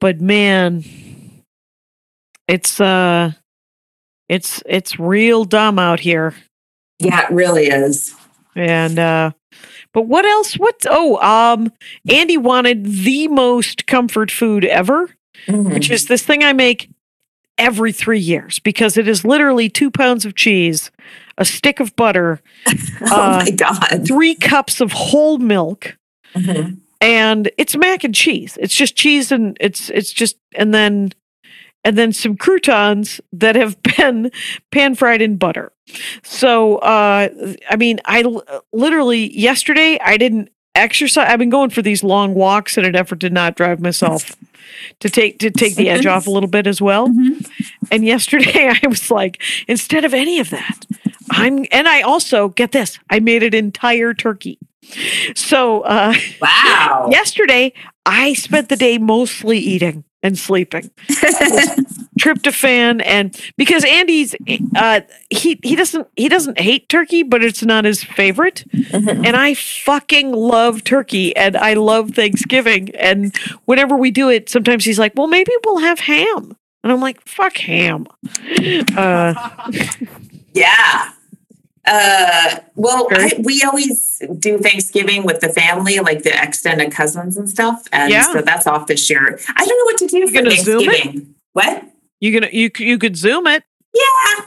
[0.00, 0.84] But man,
[2.46, 3.32] it's uh
[4.28, 6.34] it's it's real dumb out here.
[7.00, 8.14] Yeah, it really is.
[8.54, 9.30] And uh
[9.92, 10.54] but what else?
[10.54, 11.72] What oh um
[12.08, 15.10] Andy wanted the most comfort food ever,
[15.46, 15.72] Mhm.
[15.72, 16.88] which is this thing I make
[17.56, 20.90] every three years because it is literally two pounds of cheese,
[21.38, 22.40] a stick of butter,
[23.10, 24.06] oh uh, my god.
[24.06, 25.96] three cups of whole milk,
[26.34, 26.78] Mhm.
[27.00, 28.58] and it's mac and cheese.
[28.60, 31.12] It's just cheese and it's it's just and then
[31.84, 34.30] and then some croutons that have been
[34.72, 35.72] pan fried in butter.
[36.22, 37.28] So uh
[37.70, 38.24] I mean I
[38.72, 43.20] literally yesterday I didn't exercise I've been going for these long walks in an effort
[43.20, 44.36] to not drive myself
[45.00, 47.08] to take to take the edge off a little bit as well.
[47.08, 47.48] Mhm.
[47.90, 50.84] And yesterday I was like instead of any of that
[51.30, 54.58] I'm and I also get this I made an entire turkey.
[55.34, 57.08] So uh Wow.
[57.10, 57.72] yesterday
[58.06, 60.90] I spent the day mostly eating and sleeping.
[62.20, 64.34] Tryptophan and because Andy's
[64.76, 68.64] uh he he doesn't he doesn't hate turkey, but it's not his favorite.
[68.72, 69.24] Mhm.
[69.26, 72.94] And I fucking love turkey and I love Thanksgiving.
[72.96, 73.36] And
[73.66, 76.56] whenever we do it, sometimes he's like, Well, maybe we'll have ham.
[76.84, 78.06] And I'm like, fuck ham.
[78.96, 79.34] Uh
[80.54, 81.10] Yeah.
[81.90, 83.08] Uh, well.
[83.12, 87.86] I, we always do Thanksgiving with the family, like the extended cousins and stuff.
[87.92, 88.30] And Yeah.
[88.32, 89.38] so that's off this year.
[89.56, 90.86] I don't know what to do for gonna Zoom it?
[90.90, 91.34] Thanksgiving.
[91.54, 91.84] What?
[92.20, 93.62] you gonna you you could zoom it.
[93.94, 94.44] Yeah.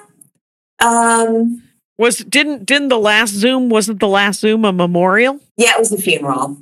[0.79, 1.63] Um,
[1.97, 5.39] Was didn't didn't the last Zoom wasn't the last Zoom a memorial?
[5.57, 6.57] yeah, it was a funeral.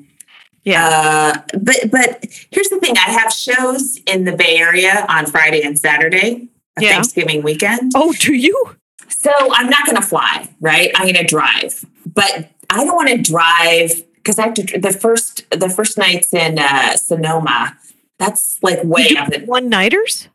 [0.63, 0.87] Yeah.
[0.87, 5.61] Uh, but but here's the thing: I have shows in the Bay Area on Friday
[5.63, 6.89] and Saturday, Yeah.
[6.91, 7.93] Thanksgiving weekend.
[7.95, 8.75] oh, do you?
[9.21, 10.91] So I'm not going to fly, right?
[10.95, 14.79] I'm going to drive, but I don't want to drive because I have to.
[14.79, 17.77] The first the first nights in uh, Sonoma,
[18.17, 20.29] that's like way up one nighters?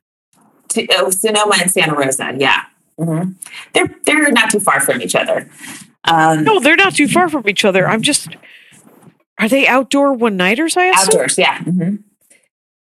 [0.69, 2.35] to, oh, Sonoma and Santa Rosa.
[2.37, 2.65] Yeah,
[2.99, 3.31] hmm
[3.73, 5.49] they're they're not too far from each other.
[6.05, 7.89] Um, No, they're not too far from each other.
[7.89, 8.37] I'm just.
[9.41, 10.77] Are they outdoor one nighters?
[10.77, 11.15] I assume.
[11.15, 11.59] outdoors, yeah.
[11.65, 11.97] hmm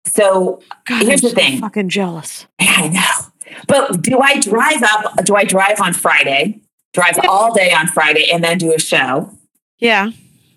[0.07, 1.61] So God, Here's I'm the so thing.
[1.61, 2.47] Fucking jealous.
[2.61, 3.30] Yeah, I know.
[3.67, 5.25] But do I drive up?
[5.25, 6.61] Do I drive on Friday?
[6.93, 9.31] Drive all day on Friday and then do a show?
[9.79, 10.11] Yeah.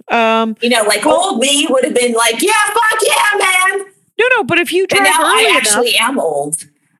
[0.09, 0.55] Um.
[0.61, 3.85] You know, like old me would have been like, "Yeah, fuck yeah, man."
[4.19, 4.43] No, no.
[4.43, 6.55] But if you And drive now early I enough, actually am old.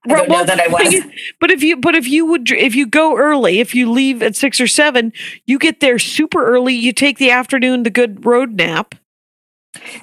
[0.06, 0.96] I don't know that I was.
[1.40, 4.36] but if you but if you would if you go early, if you leave at
[4.36, 5.12] six or seven,
[5.46, 6.74] you get there super early.
[6.76, 8.96] You take the afternoon, the good road nap.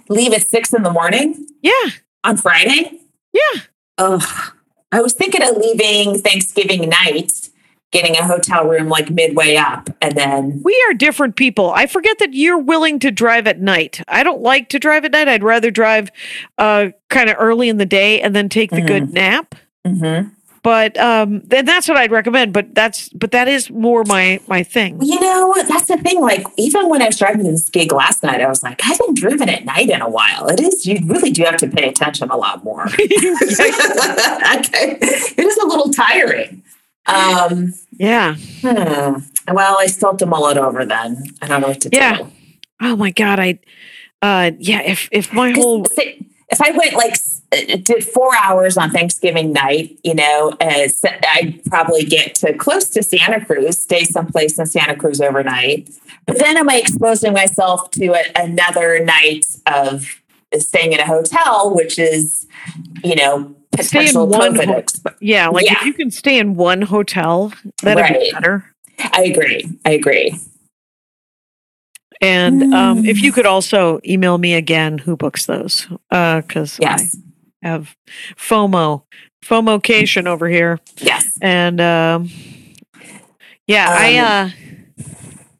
[0.08, 1.90] Leave at six in the morning Yeah.
[2.24, 3.00] on Friday.
[3.32, 3.60] Yeah.
[3.98, 4.52] Ugh.
[4.92, 7.48] I was thinking of leaving Thanksgiving night,
[7.92, 11.70] getting a hotel room like midway up, and then We are different people.
[11.70, 14.02] I forget that you're willing to drive at night.
[14.08, 15.28] I don't like to drive at night.
[15.28, 16.10] I'd rather drive
[16.58, 19.54] uh kind of early in the day and then take the good nap.
[19.86, 20.32] Mhm.
[20.62, 22.52] But um then that's what I'd recommend.
[22.52, 25.00] But that's but that is more my my thing.
[25.02, 26.20] you know that's the thing.
[26.20, 29.16] Like even when I was driving this gig last night, I was like, I haven't
[29.16, 30.48] driven at night in a while.
[30.48, 32.84] It is you really do have to pay attention a lot more.
[32.86, 32.98] okay.
[35.36, 36.62] It is a little tiring.
[37.06, 38.34] Um, yeah.
[38.60, 39.20] hmm.
[39.52, 41.22] Well, I still have to mull it over then.
[41.40, 42.18] I don't know what to Yeah.
[42.18, 42.26] do.
[42.82, 43.58] Oh my god, I
[44.22, 47.14] uh yeah, if if my whole if I went like
[47.50, 52.88] did four hours on Thanksgiving night, you know, uh, as I'd probably get to close
[52.90, 55.90] to Santa Cruz, stay someplace in Santa Cruz overnight.
[56.26, 60.06] But then am I exposing myself to a, another night of
[60.58, 62.46] staying in a hotel, which is,
[63.02, 64.84] you know, Stay in potential one ho-
[65.20, 65.74] yeah, like Yeah.
[65.74, 68.64] if you can stay in one hotel, that'd be better.
[69.12, 69.64] I agree.
[69.84, 70.38] I agree.
[72.20, 73.36] And um, if you hmm.
[73.36, 77.16] could also email me again who books those, uh, because Yes.
[77.16, 77.29] I
[77.62, 77.94] have
[78.36, 79.02] FOMO,
[79.44, 81.36] FOMOcation over here, Yes.
[81.42, 82.30] and um,
[83.66, 84.50] yeah, I uh,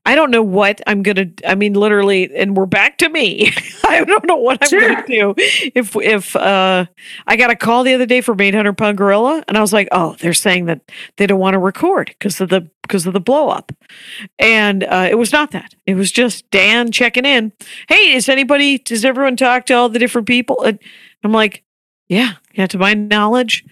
[0.07, 1.27] I don't know what I'm gonna.
[1.47, 3.53] I mean, literally, and we're back to me.
[3.87, 4.81] I don't know what I'm Sure.
[4.95, 6.87] gonna do if if uh,
[7.27, 9.89] I got a call the other day from 800 pound gorilla, and I was like,
[9.93, 10.81] oh, they're saying that
[11.17, 13.73] they don't want to record because of the because of the blow up,
[14.39, 15.75] and uh, it was not that.
[15.87, 17.53] It was just Dan checking in.
[17.89, 18.79] Hey, is anybody?
[18.79, 20.63] Does everyone talk to all the different people?
[20.65, 20.79] And
[21.23, 21.63] I'm like,
[22.11, 22.67] yeah, yeah.
[22.67, 23.65] To my knowledge,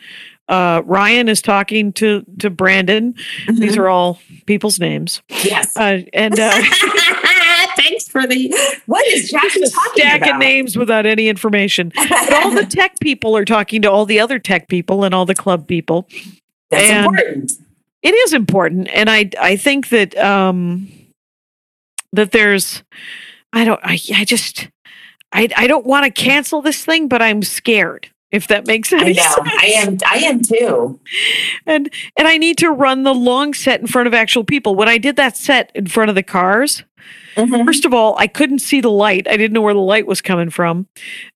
[0.49, 3.15] uh, Ryan is talking to to Brandon.
[3.49, 5.21] These are all people's names.
[5.29, 5.77] yes.
[5.77, 6.63] Uh, and uh,
[7.77, 8.49] Thanks for the.
[8.87, 10.35] What is Jackie talking stack about?
[10.35, 11.93] of names without any information.
[12.09, 15.27] But all the tech people are talking to all the other tech people and all
[15.27, 16.09] the club people.
[16.71, 17.53] That's and- important.
[18.01, 20.89] It is important, and I I think that um
[22.13, 22.85] that there's
[23.53, 24.69] I don't I I just
[25.33, 28.09] I I don't want to cancel this thing, but I'm scared.
[28.31, 29.23] If that makes I any know.
[29.23, 29.49] sense.
[29.61, 29.97] I am.
[30.07, 31.01] I am too.
[31.67, 34.75] and and I need to run the long set in front of actual people.
[34.75, 36.85] When I did that set in front of the cars,
[37.37, 37.65] Mhm.
[37.65, 39.29] First of all, I couldn't see the light.
[39.29, 40.89] I didn't know where the light was coming from.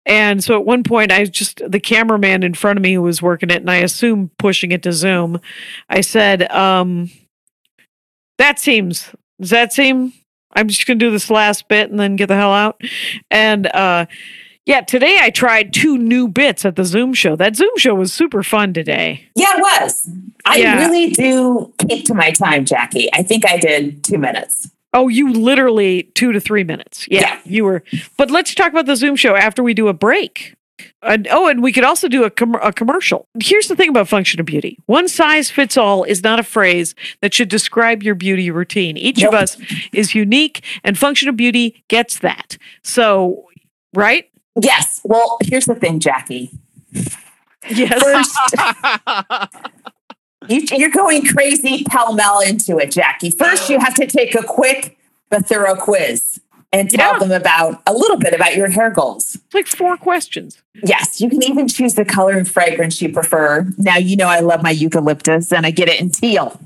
[0.04, 3.22] And so at one point, I just, the cameraman in front of me who was
[3.22, 5.40] working it, and I assume pushing it to Zoom,
[5.88, 7.08] I said, um,
[8.38, 10.12] that seems, does that seem,
[10.54, 12.80] I'm just going to do this last bit and then get the hell out.
[13.30, 14.06] And, uh,
[14.66, 17.36] yeah, today I tried two new bits at the Zoom show.
[17.36, 19.28] That Zoom show was super fun today.
[19.34, 20.08] Yeah, it was.
[20.44, 20.78] I Yeah.
[20.86, 23.08] really do keep to my time, Jackie.
[23.12, 24.70] I think I did two minutes.
[24.94, 27.06] Oh, you literally two to three minutes.
[27.10, 27.38] Yeah, Yeah.
[27.44, 27.82] you were.
[28.18, 30.54] But let's talk about the Zoom show after we do a break.
[31.02, 33.26] And, oh, and we could also do a, com- a commercial.
[33.42, 36.94] Here's the thing about function of beauty one size fits all is not a phrase
[37.20, 38.96] that should describe your beauty routine.
[38.96, 39.56] Each of us
[39.92, 42.58] is unique, and function of beauty gets that.
[42.82, 43.44] So,
[43.94, 44.28] right?
[44.60, 45.00] Yes.
[45.04, 46.50] Well, here's the thing, Jackie.
[47.68, 48.02] Yes.
[48.02, 48.36] First,
[50.48, 53.30] you, you're going crazy pell mell into it, Jackie.
[53.30, 54.98] First, you have to take a quick
[55.30, 56.41] but thorough quiz
[56.72, 57.18] and tell Yeah.
[57.18, 59.36] them about a little bit about your hair goals.
[59.46, 60.58] It's like four questions.
[60.82, 63.66] Yes, you can even choose the color and fragrance you prefer.
[63.76, 66.58] Now, you know I love my eucalyptus and I get it in teal.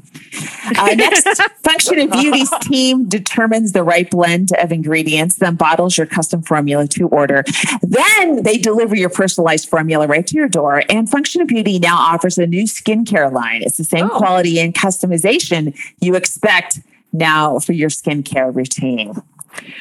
[0.78, 1.26] Uh, next,
[1.64, 6.86] Function of Beauty's team determines the right blend of ingredients, then bottles your custom formula
[6.88, 7.42] to order.
[7.82, 10.82] Then they deliver your personalized formula right to your door.
[10.88, 13.62] And Function of Beauty now offers a new skincare line.
[13.62, 14.16] It's the same Oh.
[14.18, 16.78] quality and customization you expect
[17.12, 19.14] now for your skincare routine.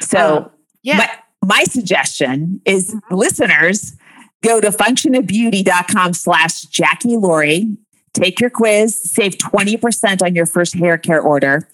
[0.02, 0.50] So, Uh,
[0.84, 0.98] yeah.
[0.98, 1.10] my,
[1.58, 3.96] my suggestion is listeners
[4.44, 7.78] go to functionofbeauty.com slash Jackie Laurie.
[8.14, 11.68] Take your quiz, save 20% on your first hair care order.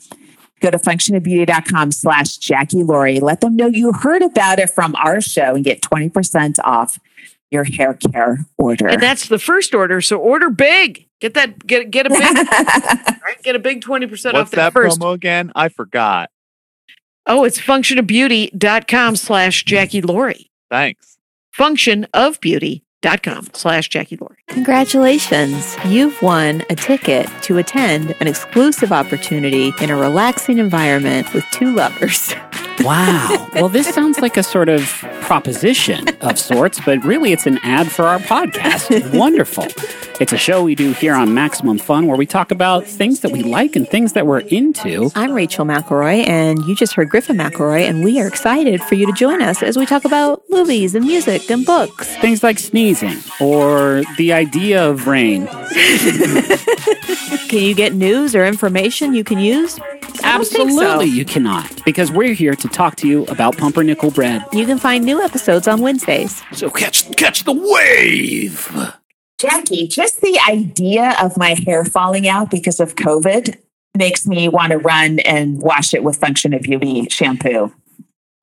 [0.60, 3.20] Go to functionofbeauty.com slash Jackie Laurie.
[3.20, 7.00] Let them know you heard about it from our show and get 20% off
[7.52, 8.88] your hair care order.
[8.88, 10.02] and that's the first order.
[10.02, 11.08] So order big.
[11.20, 12.22] Get that, get, get a big,
[13.24, 13.44] right?
[13.44, 15.00] get a big 20% off that that first.
[15.00, 15.52] promo again?
[15.56, 16.30] I forgot.
[17.28, 20.50] Oh, it's functionofbeauty.com slash Jackie Laurie.
[20.70, 21.18] Thanks.
[21.58, 24.44] Functionofbeauty.com slash Jackie Laurie.
[24.48, 25.76] Congratulations!
[25.86, 31.74] You've won a ticket to attend an exclusive opportunity in a relaxing environment with two
[31.74, 32.34] lovers.
[32.84, 33.48] Wow.
[33.54, 37.90] Well, this sounds like a sort of proposition of sorts, but really it's an ad
[37.90, 39.18] for our podcast.
[39.18, 39.66] Wonderful.
[40.20, 43.32] It's a show we do here on Maximum Fun where we talk about things that
[43.32, 45.10] we like and things that we're into.
[45.16, 49.06] I'm Rachel McElroy, and you just heard Griffin McElroy, and we are excited for you
[49.06, 52.14] to join us as we talk about movies and music and books.
[52.18, 55.48] Things like sneezing or the idea of rain.
[57.48, 59.80] Can you get news or information you can use?
[60.24, 60.62] I so.
[60.62, 64.46] Absolutely, you cannot, because we're here to talk to you about pumpernickel bread.
[64.54, 66.42] You can find new episodes on Wednesdays.
[66.52, 68.72] So catch catch the wave.
[69.40, 73.58] Jackie, just the idea of my hair falling out because of COVID
[73.98, 77.74] makes me want to run and wash it with Function of Beauty shampoo.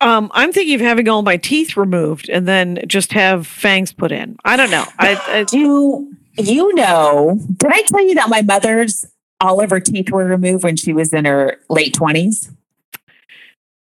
[0.01, 4.13] Um, I'm thinking of having all my teeth removed and then just have fangs put
[4.13, 4.37] in.
[4.45, 4.85] I don't know.
[4.99, 7.39] I, I Do you know?
[7.57, 9.05] Did I tell you that my mother's
[9.41, 12.55] all of her teeth were removed when she was in her late 20s?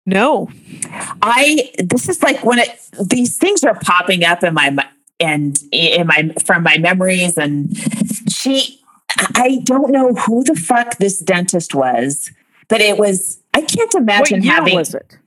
[0.05, 0.49] No.
[1.21, 2.69] I this is like when it
[3.09, 4.75] these things are popping up in my
[5.19, 7.75] and in my from my memories and
[8.29, 8.81] she
[9.17, 12.31] I don't know who the fuck this dentist was,
[12.67, 15.17] but it was I can't What imagine year having was it?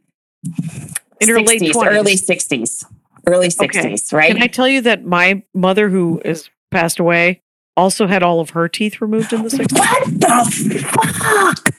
[1.21, 1.87] In her late 20s.
[1.87, 2.85] early 60s.
[3.27, 4.33] Early 60s, right?
[4.33, 7.43] Can I tell you that my mother, who is passed away,
[7.77, 9.79] also had all of her teeth removed in the 60s?
[9.79, 11.75] what the fuck?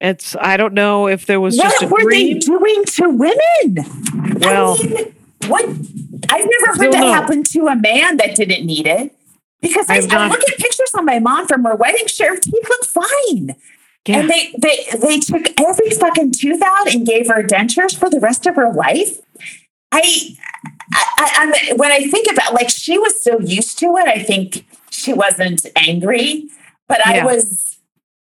[0.00, 4.40] It's I don't know if there was What just a were they doing to women?
[4.40, 5.14] Well- I mean,
[5.46, 5.64] what?
[5.64, 7.12] I've never heard that no.
[7.12, 9.14] happen to a man that didn't need it.
[9.60, 12.06] Because I, I look at pictures on my mom from her wedding.
[12.18, 13.56] Her teeth look fine.
[14.06, 14.20] Yeah.
[14.20, 18.20] And they, they they took every fucking tooth out and gave her dentures for the
[18.20, 19.18] rest of her life.
[19.92, 20.36] I,
[20.92, 21.32] I, I
[21.68, 25.12] I'm, when I think about like she was so used to it, I think she
[25.12, 26.48] wasn't angry,
[26.88, 27.78] but I was.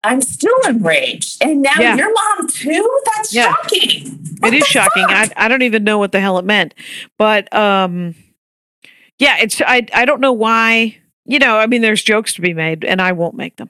[0.07, 1.95] I'm still enraged, and now Yeah.
[1.95, 2.99] your mom too.
[3.15, 3.53] That's Yeah.
[3.55, 4.19] shocking.
[4.39, 5.03] What it is shocking.
[5.07, 5.31] fuck?
[5.37, 6.73] I, I don't even know what the hell it meant.
[7.17, 8.15] But um
[9.19, 10.97] yeah, it's I I don't know why.
[11.29, 13.69] You know, I mean there's jokes to be made and I won't make them.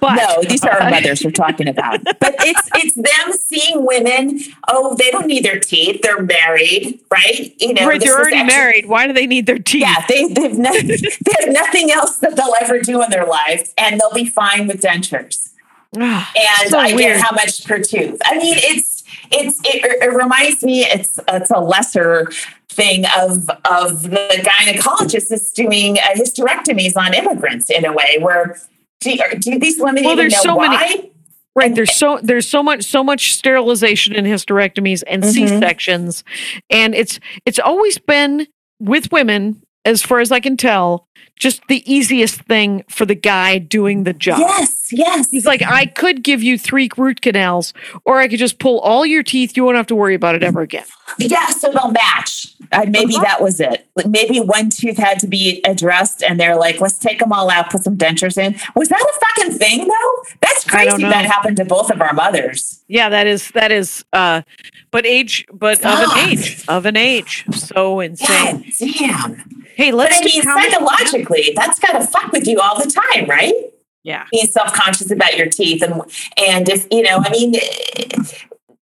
[0.00, 2.04] But no, these are our mothers we're talking about.
[2.04, 4.38] But it's it's them seeing women.
[4.68, 6.00] Oh, they don't need their teeth.
[6.02, 7.52] They're married, right?
[7.60, 8.86] You know, right, they're already actually- married.
[8.86, 9.82] Why do they need their teeth?
[9.82, 13.74] Yeah, they they've no, they have nothing else that they'll ever do in their lives,
[13.76, 15.48] and they'll be fine with dentures.
[15.94, 17.16] And so I weird.
[17.16, 18.20] get how much per tooth.
[18.24, 22.28] I mean, it's it's it, it reminds me it's it's a lesser
[22.68, 28.58] thing of of the gynecologist is doing uh, hysterectomies on immigrants in a way where
[29.00, 31.08] do, do these women Well, even there's know so many- why?
[31.54, 31.74] Right.
[31.74, 35.32] There's so there's so much so much sterilization and hysterectomies and Mhm.
[35.32, 36.24] C sections,
[36.70, 38.46] and it's it's always been
[38.80, 41.06] with women, as far as I can tell,
[41.36, 44.38] just the easiest thing for the guy doing the job.
[44.38, 45.30] Yes, yes.
[45.30, 47.72] He's like, I could give you three root canals,
[48.04, 49.56] or I could just pull all your teeth.
[49.56, 50.84] You won't have to worry about it ever again.
[51.18, 52.46] Yeah, so they'll match.
[52.70, 53.24] Uh, maybe Uh-huh.
[53.24, 53.86] that was it.
[54.06, 57.70] Maybe one tooth had to be addressed, and they're like, "Let's take them all out,
[57.70, 60.22] put some dentures in." Was that a fucking thing, though?
[60.40, 61.02] That's crazy.
[61.02, 62.82] That happened to both of our mothers.
[62.88, 64.04] Yeah, that is that is.
[64.12, 64.42] uh
[64.90, 68.62] But age, but of an age, of an age, so insane.
[68.62, 69.64] God damn!
[69.74, 70.72] Hey, But let's I do mean, comment-
[71.12, 73.54] psychologically, that's got to fuck with you all the time, right?
[74.02, 74.26] Yeah.
[74.32, 76.02] Being self-conscious about your teeth, and
[76.36, 77.54] and if you know, I mean.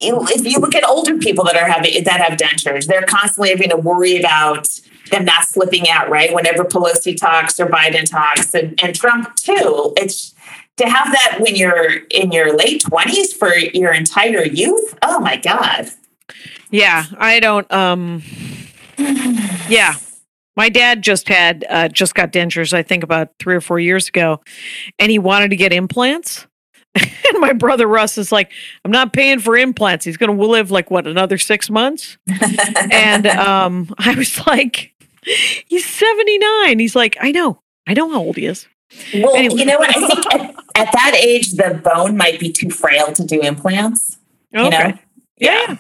[0.02, 3.70] If you look at older people that are having that have dentures, they're constantly having
[3.70, 4.68] to worry about
[5.10, 6.34] them not slipping out, right?
[6.34, 9.94] Whenever Pelosi talks or Biden talks, and, and Trump too.
[9.96, 10.36] It's
[10.78, 14.96] to have that when you're in your late twenties for your entire youth.
[15.02, 15.92] Oh my god!
[16.72, 17.72] Yeah, I don't.
[17.72, 18.22] Um,
[19.70, 19.96] yeah,
[20.56, 22.74] my dad just had uh, just got dentures.
[22.74, 24.42] I think about three or four years ago,
[25.00, 26.48] and he wanted to get implants.
[26.96, 28.52] and my brother Russ is like,
[28.86, 30.06] "I'm not paying for implants.
[30.06, 32.18] He's going to live like what another six months."
[32.92, 34.94] and um, I was like,
[35.68, 38.68] "He's 79." He's like, "I know, I know how old he is."
[39.14, 39.56] Well, Anyway.
[39.60, 39.90] you know what?
[39.90, 40.42] I think at,
[40.76, 44.18] at that age, the bone might be too frail to do implants.
[44.56, 44.78] Okay, You know?
[44.80, 44.98] yeah,
[45.68, 45.78] yeah,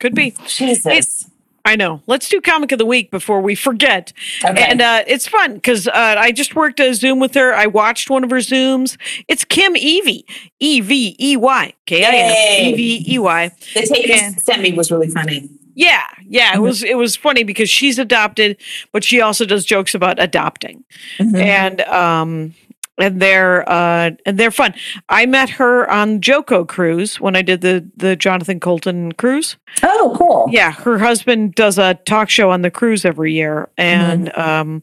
[0.00, 0.34] could be.
[0.48, 1.30] Jesus.
[1.66, 2.00] I know.
[2.06, 4.12] Let's do comic of the week before we forget.
[4.44, 4.62] Okay.
[4.62, 7.52] And uh, it's fun because uh, I just worked a Zoom with her.
[7.54, 8.96] I watched one of her Zooms.
[9.26, 10.22] It's Kim Evey,
[10.60, 12.70] E V E Y, K I Yay.
[12.72, 13.50] E V E Y.
[13.74, 15.50] the tape you sent me was really funny.
[15.74, 16.52] Yeah, yeah.
[16.52, 16.58] Mm-hmm.
[16.58, 18.56] It was it was funny because she's adopted,
[18.92, 20.84] but she also does jokes about adopting,
[21.18, 21.36] Mhm.
[21.38, 22.54] and um,
[22.98, 24.74] and they're uh, and they're fun.
[25.08, 29.56] I met her on JoCo cruise when I did the the Jonathan Coulton cruise.
[29.82, 30.46] Oh, cool.
[30.50, 34.82] Yeah, her husband does a talk show on the cruise every year, and um,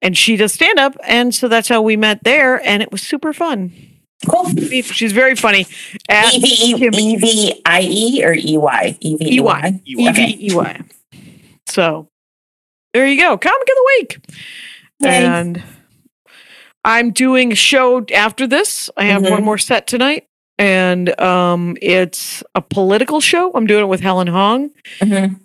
[0.00, 3.02] and she does stand up, and so that's how we met there, and it was
[3.02, 3.72] super fun.
[4.28, 4.50] Cool.
[4.82, 5.66] She's very funny.
[6.10, 8.98] E V E E V I E or E Y?
[9.00, 10.80] E V E Y E V E Y.
[11.66, 12.08] So
[12.92, 14.18] there you go, comic of the week,
[15.00, 15.24] Yay.
[15.24, 15.62] and
[16.84, 18.90] I'm doing a show after this.
[18.96, 19.30] I have Mhm.
[19.30, 20.26] one more set tonight.
[20.58, 23.50] And um, it's a political show.
[23.54, 24.70] I'm doing it with Helen Hong.
[25.00, 25.40] Mhm.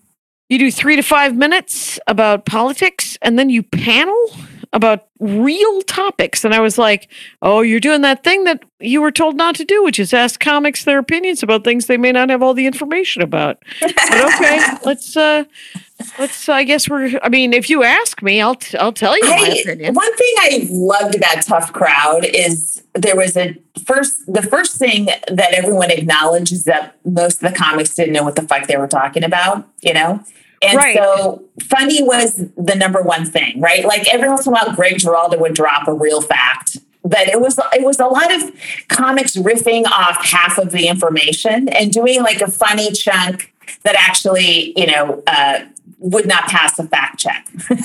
[0.50, 4.32] You do three to five minutes about politics, and then you panel
[4.74, 6.44] about real topics.
[6.44, 7.10] And I was like,
[7.42, 10.40] "Oh, you're doing that thing that you were told not to do, which is ask
[10.40, 14.60] comics their opinions about things they may not have all the information about." But okay,
[14.86, 15.16] let's.
[15.18, 15.46] uh
[16.20, 16.48] Let's.
[16.48, 17.20] I guess we're.
[17.24, 18.54] I mean, if you ask me, I'll.
[18.54, 19.96] T- I'll tell you my I, opinion.
[19.96, 25.06] one thing I loved about Tough Crowd is there was a first, the first thing
[25.06, 28.78] that everyone acknowledged is that most of the comics didn't know what the fuck they
[28.78, 30.24] were talking about, you know?
[30.62, 30.96] And Right.
[30.98, 33.86] so funny was the number one thing, right?
[33.86, 36.78] Like every once in a while, Greg Giraldo would drop a real fact.
[37.04, 38.52] But it was it was a lot of
[38.90, 43.54] comics riffing off half of the information and doing like a funny chunk
[43.84, 45.60] that actually, you know, uh,
[46.00, 47.48] would not pass a fact check.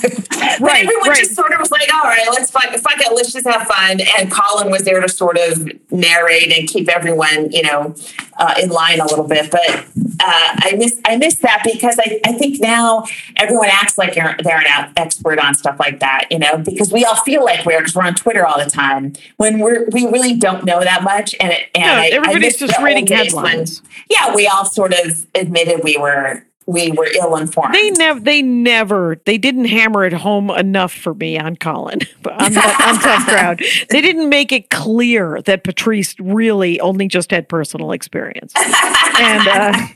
[0.59, 1.17] Right, everyone right.
[1.19, 3.99] just sort of was like, all right, let's fuck, fuck it, let's just have fun.
[4.19, 7.95] And Colin was there to sort of narrate and keep everyone, you know,
[8.37, 9.49] uh, in line a little bit.
[9.49, 9.87] But
[10.19, 13.03] uh, I miss I miss that because I, I think now
[13.37, 17.03] everyone acts like they're, they're an expert on stuff like that, you know, because we
[17.05, 20.35] all feel like we're because we're on Twitter all the time when we're we really
[20.35, 21.35] don't know that much.
[21.39, 23.81] And it, and No, I, I everybody's miss just reading when- headlines.
[24.09, 27.73] yeah, we all sort of admitted we were we were ill informed.
[27.73, 32.57] They never, they never, they didn't hammer it home enough for me on Colin, on,
[32.57, 33.61] on Tough Crowd.
[33.89, 39.87] They didn't make it clear that Patrice really only just had personal experience and uh,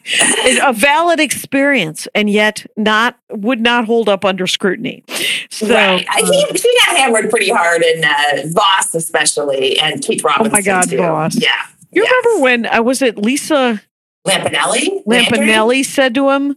[0.69, 5.03] a valid experience, and yet not would not hold up under scrutiny.
[5.49, 6.05] So, right.
[6.09, 10.53] Uh, he, he got hammered pretty hard in uh, Vos, especially, and Keith Robinson.
[10.53, 10.97] Oh my God, too.
[10.97, 11.41] Vos.
[11.41, 11.65] Yeah.
[11.91, 12.09] you yeah.
[12.09, 13.81] remember when I was at Lisa
[14.27, 15.03] Lampanelli?
[15.05, 16.55] Lampanelli said to him,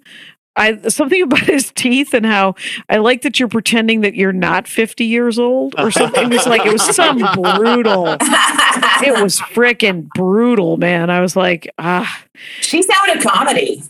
[0.57, 2.55] I something about his teeth and how
[2.89, 6.25] I like that you're pretending that you're not 50 years old or something.
[6.25, 8.07] It was like it was some brutal.
[8.09, 11.09] It was freaking brutal, man.
[11.09, 12.25] I was like, ah,
[12.61, 13.83] She's out of comedy.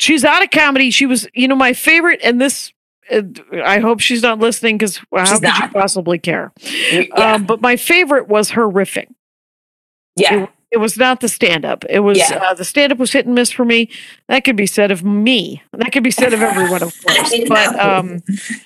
[0.00, 0.90] she's out of comedy.
[0.90, 2.72] She was, you know, my favorite, and this.
[3.08, 3.22] Uh,
[3.64, 6.52] I hope she's not listening because how She's could you possibly care?
[6.90, 7.02] Yeah.
[7.14, 9.14] Um, but my favorite was her riffing.
[10.16, 10.44] yeah.
[10.44, 11.84] It was not the stand up.
[11.88, 12.36] It was Yeah.
[12.38, 13.88] uh, the stand up was hit and miss for me.
[14.28, 15.62] That could be said of me.
[15.72, 17.34] That could be said of everyone, of course.
[17.48, 18.22] But um,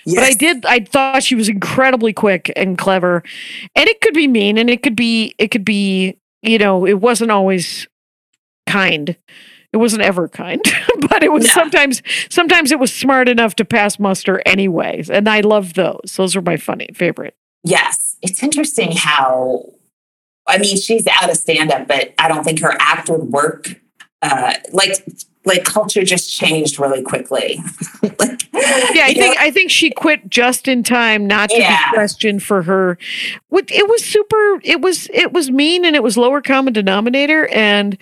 [0.07, 0.65] but I did.
[0.65, 3.23] I thought she was incredibly quick and clever,
[3.77, 5.35] and it could be mean, and it could be.
[5.39, 6.17] It could be.
[6.43, 7.87] You know, it wasn't always
[8.67, 9.17] kind.
[9.73, 10.61] It wasn't ever kind,
[11.11, 11.53] but it was No.
[11.53, 12.03] sometimes.
[12.29, 16.15] Sometimes it was smart enough to pass muster, anyways, and I love those.
[16.17, 17.35] Those are my funny favorite.
[17.63, 18.17] Yes.
[18.23, 19.65] It's interesting how,
[20.51, 23.81] I mean, she's out of stand up, but I don't think her act would work.
[24.23, 25.05] Uh, like,
[25.47, 27.59] like culture just changed really quickly.
[28.03, 31.91] like, Yeah, I think know, I think she quit just in time not to Yeah.
[31.91, 32.99] be questioned for her.
[33.51, 34.61] It was super.
[34.63, 37.97] It was it was mean and it was lower common denominator and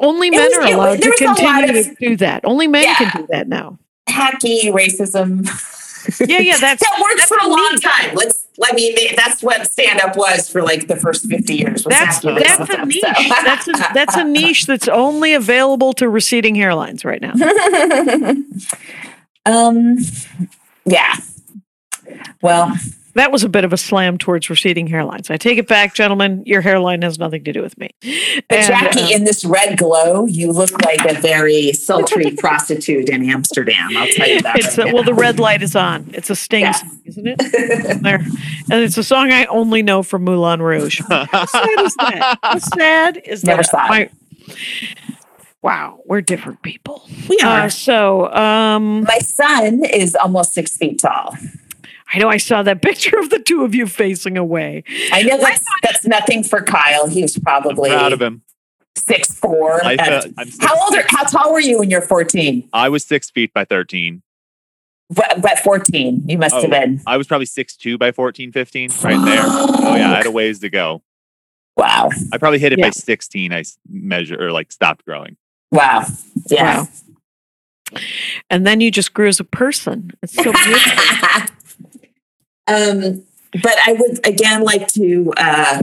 [0.00, 2.44] only men was- are was- allowed to was lot continue of- to do that.
[2.44, 2.94] Only men Yeah.
[2.96, 3.78] can do that now.
[4.06, 5.48] hacky racism.
[6.28, 8.14] Yeah, yeah, that's that worked that's for a long time.
[8.14, 8.43] Let's.
[8.62, 11.84] I mean, that's what stand up was for like the first fifty years.
[11.84, 13.00] That's that's a niche.
[13.00, 13.08] so.
[13.44, 17.34] That's a, that's a niche that's only available to receding hairlines right now.
[19.46, 19.98] um.
[20.84, 21.16] Yeah.
[22.42, 22.72] Well,
[23.14, 25.30] That was a bit of a slam towards receding hairlines.
[25.30, 26.42] I take it back, gentlemen.
[26.46, 27.90] Your hairline has nothing to do with me.
[28.02, 33.08] but And, Jackie, uh, in this red glow, you look like a very sultry prostitute
[33.08, 33.96] in Amsterdam.
[33.96, 34.58] I'll tell you that.
[34.58, 36.10] It's right a, well, the red light is on.
[36.12, 36.72] It's a Sting Yeah.
[36.72, 38.02] song, isn't it?
[38.02, 41.00] There, and it's a song I only know from Moulin Rouge.
[41.08, 42.38] How sad is that?
[42.42, 43.70] How sad is Never that?
[43.70, 43.88] saw it.
[43.88, 44.10] My-
[45.62, 47.02] wow, we're different people.
[47.28, 47.62] we are.
[47.62, 51.36] Uh, so, um, My son is almost six feet tall.
[52.12, 54.84] I know I saw that picture of the two of you facing away.
[55.12, 57.06] I know that's that's nothing for Kyle.
[57.08, 58.42] He was probably Proud of him.
[58.96, 59.84] six four.
[59.84, 62.68] I felt- six how old are how tall were you when you're 14?
[62.72, 64.22] I was six feet by 13.
[65.10, 66.68] But, but 14, you must have Oh.
[66.70, 67.00] been.
[67.06, 69.42] I was probably six two by 14, 15, right there.
[69.44, 70.12] Oh, yeah.
[70.12, 71.02] I had a ways to go.
[71.76, 72.08] Wow.
[72.32, 72.86] I probably hit it Yeah.
[72.86, 73.52] by 16.
[73.52, 75.36] I measure or like stopped growing.
[75.70, 76.06] Wow.
[76.48, 76.82] Yeah.
[76.82, 76.88] Wow.
[78.50, 80.10] And then you just grew as a person.
[80.22, 81.46] It's so beautiful.
[82.66, 83.22] Um,
[83.62, 85.82] but I would again like to uh,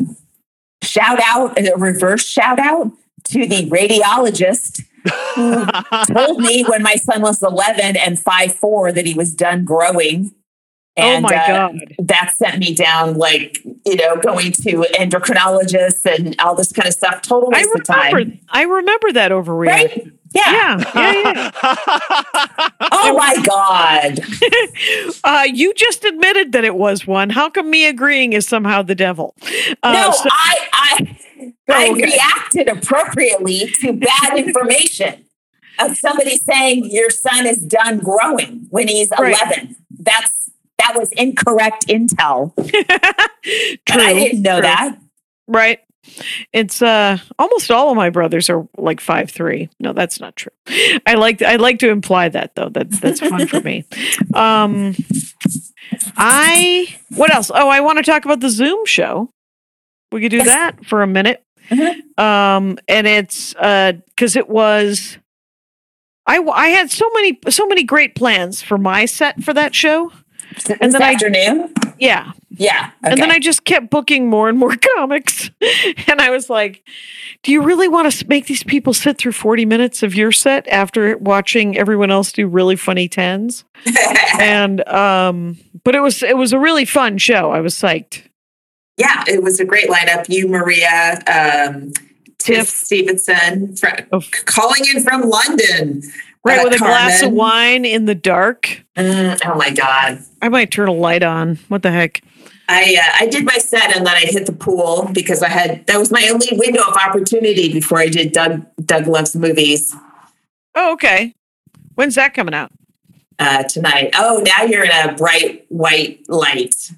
[0.83, 2.91] shout out a reverse shout out
[3.25, 4.81] to the radiologist
[5.35, 5.65] who
[6.13, 10.31] told me when my son was 11 and 5'4 that he was done growing.
[10.97, 11.79] oh And, my uh, God.
[11.99, 16.93] that sent me down like you know going to endocrinologists and all this kind of
[16.93, 19.67] stuff total I waste of time remember, I remember that overreaction.
[19.67, 20.77] right yeah.
[20.77, 22.69] Yeah, yeah, yeah.
[22.91, 24.19] oh my god
[25.23, 27.29] Uh, you just admitted that it was one.
[27.29, 29.35] How come me agreeing is somehow the devil?
[29.83, 31.17] Uh, no so- i i
[31.69, 32.03] i Okay.
[32.03, 35.25] reacted appropriately to bad information
[35.79, 39.35] of somebody saying your son is done growing when he's Right.
[39.49, 44.01] 11 that's that was incorrect intel true.
[44.01, 44.61] i didn't know true.
[44.63, 44.97] that
[45.47, 45.79] Right.
[46.51, 49.69] It's uh almost all of my brothers are like five three.
[49.79, 50.51] No, that's not true.
[51.05, 52.69] I like I like to imply that though.
[52.69, 53.85] That's that's fun for me.
[54.33, 54.95] Um
[56.17, 57.51] I what else?
[57.53, 59.29] Oh, I want to talk about the Zoom show.
[60.11, 60.47] We could do Yes.
[60.47, 61.43] that for a minute.
[61.69, 62.19] Mhm.
[62.19, 65.17] Um and it's uh cuz it was
[66.27, 70.11] I I had so many so many great plans for my set for that show.
[70.51, 72.31] And this then I- afternoon Yeah.
[72.49, 73.31] yeah And then.
[73.31, 75.49] I just kept booking more and more comics.
[76.07, 76.83] and I was like,
[77.43, 80.67] do you really want to make these people sit through 40 minutes of your set
[80.67, 83.63] after watching everyone else do really funny tens?
[84.39, 87.51] and um but it was it was a really fun show.
[87.51, 88.23] I was psyched.
[88.97, 90.29] Yeah, it was a great lineup.
[90.29, 91.91] You, Maria, um,
[92.37, 92.67] Tiff.
[92.67, 93.73] Stevenson,
[94.11, 96.03] Of- calling in from London.
[96.43, 98.83] Right with a glass of wine in the dark.
[98.97, 100.23] Mm, oh my God.
[100.41, 101.57] I might turn a light on.
[101.67, 102.21] What the heck?
[102.67, 105.85] I uh, I did my set and then I hit the pool because I had
[105.87, 109.95] that was my only window of opportunity before I did Doug Doug loves movies.
[110.73, 111.35] Oh, okay.
[111.95, 112.71] When's that coming out?
[113.41, 114.11] uh, tonight.
[114.15, 116.91] Oh, now you're in a bright white light.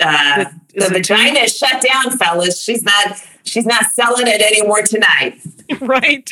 [0.00, 2.62] Uh, the vagina is shut down, fellas.
[2.62, 3.16] She's not.
[3.44, 5.40] She's not selling it anymore tonight.
[5.80, 6.28] right.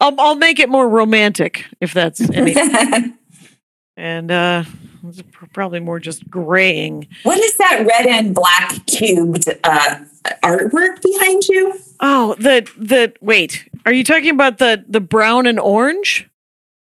[0.00, 3.16] I'll I'll make it more romantic if that's anything.
[3.96, 4.64] and uh
[5.04, 7.08] it's probably more just graying.
[7.24, 9.98] what is that red and black cubed uh,
[10.44, 11.74] artwork behind you?
[12.00, 13.68] Oh, the the wait.
[13.84, 16.28] Are you talking about the the brown and orange?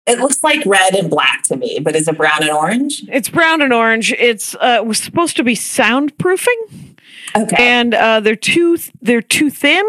[0.08, 3.04] It looks like red and black to me, but is it brown and orange?
[3.10, 4.12] It's brown and orange.
[4.14, 6.96] It's uh was supposed to be soundproofing
[7.36, 7.56] Okay.
[7.60, 9.86] and uh they're too they're too thin.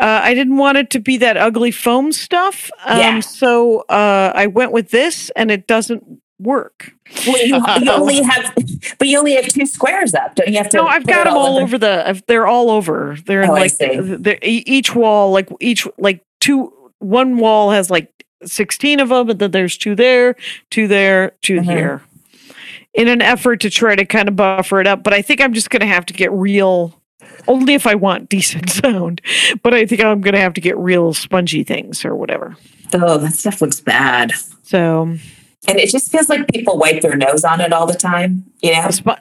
[0.00, 2.70] Uh, I didn't want it to be that ugly foam stuff.
[2.86, 3.18] Um, Yeah.
[3.20, 6.04] So uh, I went with this and it doesn't
[6.38, 6.92] work.
[7.26, 8.54] well, you, you only have,
[9.00, 10.36] but you only have two squares up.
[10.36, 10.76] Don't you have to?
[10.76, 12.22] No, I've got them all under- over the.
[12.28, 13.16] They're all over.
[13.26, 13.98] They're in Oh, I like see.
[13.98, 16.72] they're, each wall, like each like two.
[17.00, 18.12] One wall has like
[18.44, 20.36] sixteen of them, and then there's two there,
[20.70, 21.64] two there, 2 Mhm.
[21.64, 22.02] here.
[22.94, 25.52] In an effort to try to kind of buffer it up, but I think I'm
[25.52, 27.00] just going to have to get real.
[27.46, 29.20] Only if I want decent sound,
[29.62, 32.56] but I think I'm going to have to get real spongy things or whatever.
[32.94, 34.32] Oh, that stuff looks bad.
[34.62, 35.02] So,
[35.66, 38.44] And it just feels like people wipe their nose on it all the time.
[38.62, 39.18] You know, a spo-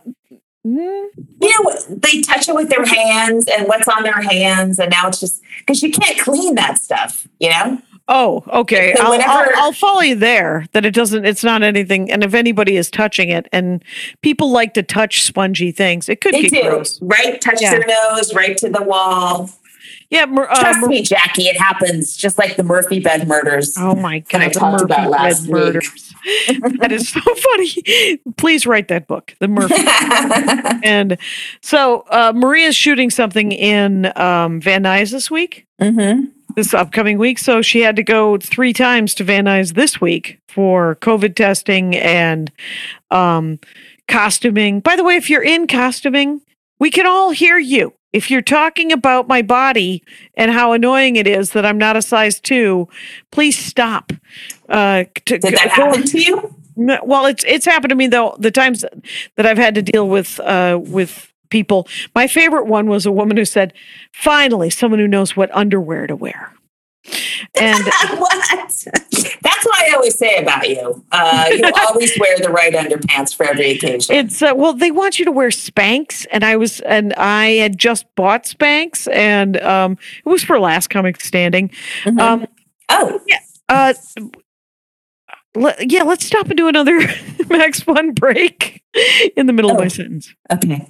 [0.66, 1.06] Mm,
[1.42, 5.08] you know, they touch it with their hands and what's on their hands, and now
[5.08, 7.26] it's just because you can't clean that stuff.
[7.40, 8.94] You know, Oh, okay.
[8.96, 10.66] So I'll, whenever- I'll, I'll follow you there.
[10.72, 11.26] That it doesn't.
[11.26, 12.10] It's not anything.
[12.12, 13.84] And if anybody is touching it, and
[14.22, 17.00] people like to touch spongy things, it could they do gross.
[17.02, 17.40] right.
[17.42, 17.72] Touch Yeah.
[17.72, 19.50] their nose right to the wall.
[20.10, 20.24] Yeah.
[20.24, 23.76] Uh, Trust Mer- me, Jackie, it happens just like the Murphy bed murders.
[23.78, 26.14] oh my I god, the talked Murphy about last Bed murders.
[26.80, 28.20] that is so funny.
[28.38, 29.76] Please write that book, The Murphy.
[30.88, 31.18] and
[31.62, 35.68] so uh, Maria's shooting something in um, Van Nuys this week.
[35.82, 36.28] mm-hmm.
[36.58, 37.38] This upcoming week.
[37.38, 41.96] So she had to go three times to Van Nuys this week for COVID testing
[41.96, 42.52] and
[43.12, 43.60] um,
[44.08, 44.80] costuming.
[44.80, 46.42] By the way, if you're in costuming,
[46.80, 47.94] we can all hear you.
[48.12, 50.04] If you're talking about my body
[50.34, 52.88] and how annoying it is that I'm not a size two,
[53.32, 54.12] please stop.
[54.68, 56.56] Uh, to, Did that go- happen to you?
[56.76, 58.36] well, it's it's happened to me though.
[58.40, 58.84] The times
[59.36, 63.38] that I've had to deal with uh, with people, my favorite one was a woman
[63.38, 63.74] who said,
[64.14, 66.54] "Finally, someone who knows what underwear to wear."
[67.56, 67.84] And
[68.18, 68.46] what?
[69.42, 71.04] That's what I always say about you.
[71.12, 74.14] Uh, you always wear the right underpants for every occasion.
[74.16, 77.78] it's uh, well, they want you to wear Spanx, and I was and I had
[77.78, 79.94] just bought Spanx, and um,
[80.26, 81.70] it was for last comic standing.
[82.04, 82.20] Mhm.
[82.20, 82.48] Um,
[82.90, 83.22] oh,
[83.70, 83.94] uh,
[85.56, 87.00] le- yeah, let's stop and do another
[87.50, 88.82] Max Fun break
[89.38, 89.90] in the middle of my Oh.
[89.90, 90.34] sentence.
[90.52, 90.88] okay.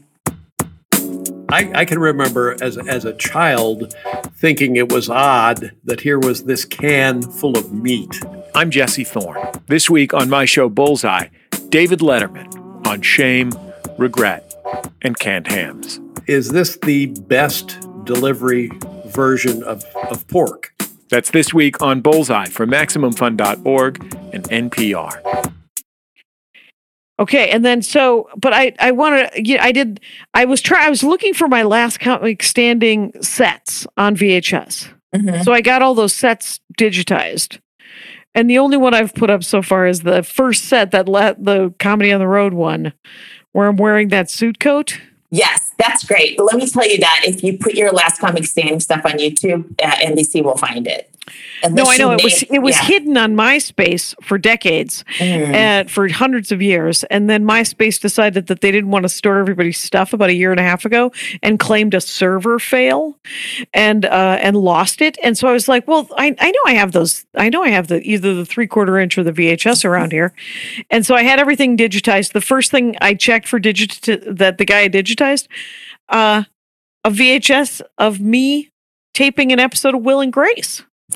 [1.49, 3.95] I, I can remember as, as a child
[4.35, 8.19] thinking it was odd that here was this can full of meat.
[8.53, 9.37] I'm Jesse Thorn.
[9.67, 11.27] This week on my show Bullseye,
[11.69, 13.51] David Letterman on shame,
[13.97, 14.53] regret,
[15.01, 16.01] and canned hams.
[16.27, 18.69] Is this the best delivery
[19.05, 20.73] version of, of pork?
[21.09, 25.53] That's this week on Bullseye from MaximumFun.org and NPR.
[27.19, 29.99] Okay, and then so, but I I wanted yeah I did
[30.35, 35.43] I was try I was looking for my last comic standing sets on VHS, Mhm.
[35.43, 37.57] so I got all those sets digitized,
[38.35, 41.43] and the only one I've put up so far is the first set that let
[41.43, 42.93] the comedy on the road one,
[43.51, 44.99] where I'm wearing that suit coat.
[45.31, 46.37] Yes, that's great.
[46.37, 49.13] But let me tell you that if you put your last comic standing stuff on
[49.13, 51.11] YouTube, uh, NBC will find it.
[51.69, 52.85] No, I know it was it was yeah.
[52.85, 55.03] hidden on MySpace for decades.
[55.17, 55.53] Mm.
[55.53, 57.03] and for hundreds of years.
[57.05, 60.51] And then MySpace decided that they didn't want to store everybody's stuff about a year
[60.51, 61.11] and a half ago
[61.41, 63.17] and claimed a server fail
[63.73, 65.17] and uh, and lost it.
[65.23, 67.25] And so I was like, well, I, I know I have those.
[67.35, 70.33] I know I have the either the three quarter inch or the VHS around here.
[70.89, 72.33] And so I had everything digitized.
[72.33, 75.47] The first thing I checked for digit that the guy had digitized,
[76.09, 76.43] uh,
[77.03, 78.71] a VHS of me
[79.13, 80.83] taping an episode of Will and Grace.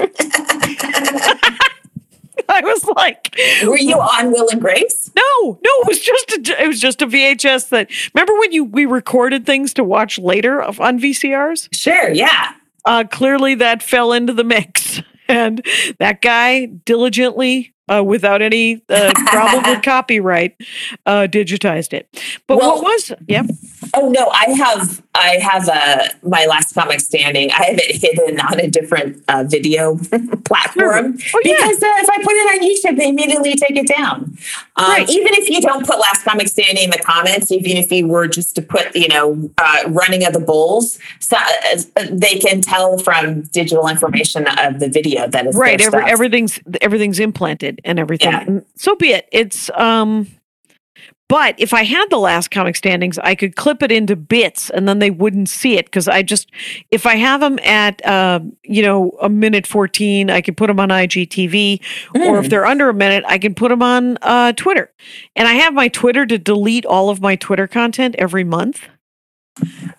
[2.50, 5.12] I was like, Were you on Will and Grace?
[5.16, 5.22] no,
[5.54, 7.90] no, it was just a, it was just a VHS that.
[8.14, 11.70] Remember when you we recorded things to watch later of, on VCRs?
[11.74, 12.54] Sure, yeah.
[12.84, 15.66] Uh, clearly, that fell into the mix, and
[16.00, 20.56] that guy diligently, uh, without any uh, problem with copyright,
[21.06, 22.10] uh, digitized it.
[22.48, 23.14] But Well- what was?
[23.28, 23.46] Yep.
[23.94, 27.52] Oh no, I have I have uh, my last comic standing.
[27.52, 29.98] I have it hidden on a different uh, video
[30.46, 31.54] platform Oh, yeah.
[31.58, 34.38] because uh, if I put it on YouTube, they immediately take it down.
[34.78, 35.10] Um, Right.
[35.10, 38.28] Even if you don't put last comic standing in the comments, even if you were
[38.28, 42.98] just to put you know uh, running of the bulls, so, uh, they can tell
[42.98, 48.32] from digital information of the video that is right every, everything's everything's implanted and everything
[48.32, 48.60] Yeah.
[48.76, 50.28] So be it it's um
[51.32, 54.88] but if i had the last comic standings i could clip it into bits and
[54.88, 56.52] then they wouldn't see it because i just
[56.92, 60.80] if i have them at uh, you know a minute 14 i could put them
[60.80, 61.80] on igtv
[62.16, 62.50] or if Mm.
[62.50, 64.92] they're under a minute i can put them on uh, twitter
[65.36, 68.82] and i have my twitter to delete all of my twitter content every month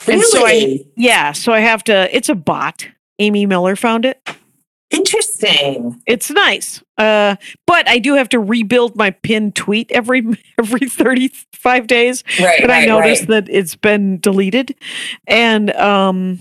[0.09, 0.87] and so I- Really?
[0.97, 2.87] yeah so i have to it's a bot
[3.18, 4.20] amy miller found it
[4.91, 5.21] Interesting.
[6.07, 6.82] It's nice.
[6.99, 7.36] Uh,
[7.66, 10.22] but I do have to rebuild my pinned tweet every
[10.59, 12.24] every 35 days.
[12.40, 12.61] Right.
[12.61, 13.28] But I right, noticed right.
[13.45, 14.74] that it's been deleted.
[15.26, 16.38] And um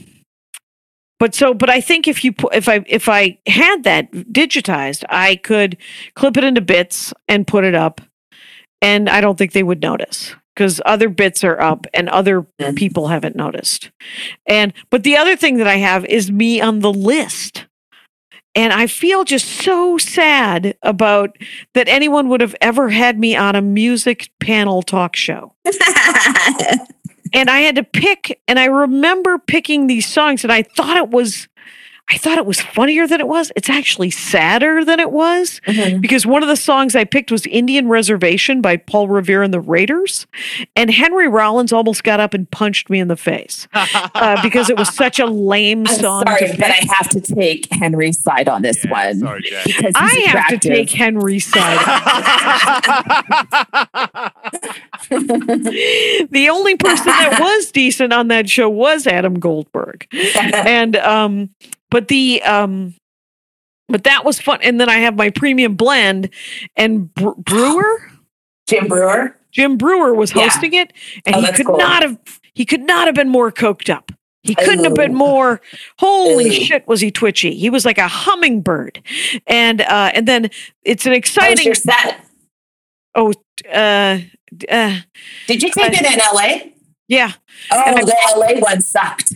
[1.19, 5.03] but so but I think if you put if I if I had that digitized,
[5.09, 5.77] I could
[6.15, 8.01] clip it into bits and put it up.
[8.81, 12.75] And I don't think they would notice because other bits are up and other Mhm.
[12.75, 13.91] people haven't noticed.
[14.47, 17.65] And but the other thing that I have is me on the list.
[18.53, 21.37] And I feel just so sad about
[21.73, 25.53] that anyone would have ever had me on a music panel talk show.
[27.33, 31.09] And I had to pick, and I remember picking these songs, and I thought it
[31.09, 31.47] was,
[32.11, 33.51] I thought it was funnier than it was.
[33.55, 36.01] It's actually sadder than it was Mhm.
[36.01, 39.61] because one of the songs I picked was Indian Reservation by Paul Revere and the
[39.61, 40.27] Raiders.
[40.75, 44.77] And Henry Rollins almost got up and punched me in the face uh, because it
[44.77, 46.23] was such a lame I'm song.
[46.27, 49.93] sorry, but I have to take Henry's side on this Yeah, one Sorry, because he's
[49.95, 51.79] I have to take Henry's side.
[55.09, 60.07] the only person that was decent on that show was Adam Goldberg.
[60.39, 61.49] and um
[61.91, 62.95] but the um
[63.87, 66.29] but that was fun and then I have my premium blend
[66.75, 68.11] and Bre- Breuer
[68.67, 69.37] Jim Breuer.
[69.51, 70.43] Jim Breuer was Yeah.
[70.43, 70.93] hosting it
[71.25, 71.77] and Oh, he could cool.
[71.77, 72.17] not have
[72.53, 74.11] he could not have been more coked up.
[74.43, 75.61] He couldn't have been more
[75.99, 76.51] holy Ooh.
[76.51, 77.53] shit was he twitchy.
[77.55, 79.01] He was like a hummingbird.
[79.45, 80.49] And uh and then
[80.83, 82.25] it's an exciting your set?
[83.13, 83.33] oh
[83.71, 84.19] uh
[84.69, 84.99] uh
[85.47, 86.71] Did you take it in LA?
[87.07, 87.33] yeah.
[87.71, 89.33] Oh, And I- the LA one sucked.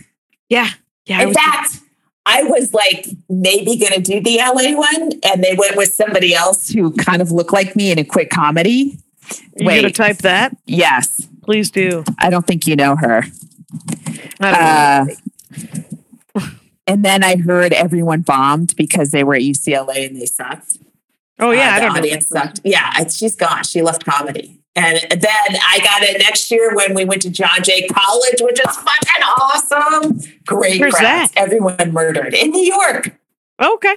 [0.48, 0.70] Yeah.
[1.06, 1.20] Yeah.
[1.22, 1.80] In was- fact,
[2.28, 6.34] I was like maybe going to do the LA one, and they went with somebody
[6.34, 8.98] else who kind of looked like me in a quick comedy.
[9.56, 10.56] you gonna type that?
[10.66, 12.02] Yes, Please do.
[12.18, 13.22] I don't think you know her.
[14.40, 15.14] I don't know.
[16.40, 16.48] Uh,
[16.88, 20.78] and then I heard everyone bombed because they were at UCLA and they sucked.
[21.38, 21.98] oh yeah, Uh, I don't know.
[22.00, 22.60] audience sucked.
[22.64, 23.62] Yeah, she's gone.
[23.64, 24.60] She left comedy.
[24.76, 28.60] And then I got it next year when we went to John Jay College, which
[28.60, 30.20] is fucking awesome.
[30.46, 31.32] Great Where's crowds.
[31.32, 31.32] that?
[31.36, 33.18] Everyone murdered in New York.
[33.60, 33.96] Okay.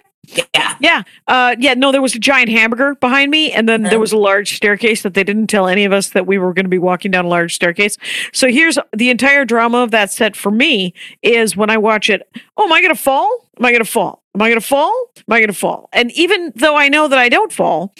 [0.56, 0.76] Yeah.
[0.80, 1.04] Yeah.
[1.28, 1.74] Uh, yeah.
[1.74, 4.00] No, there was a giant hamburger behind me, and then there Uh-huh.
[4.00, 6.66] was a large staircase that they didn't tell any of us that we were going
[6.66, 7.98] to be walking down a large staircase.
[8.32, 12.30] So here's the entire drama of that set for me is when I watch it.
[12.58, 13.50] Oh, am I going to fall?
[13.60, 14.19] Am I going to fall?
[14.36, 15.12] Am I going to fall?
[15.18, 15.90] Am I going to fall?
[15.92, 17.94] And even though I know that I don't fall,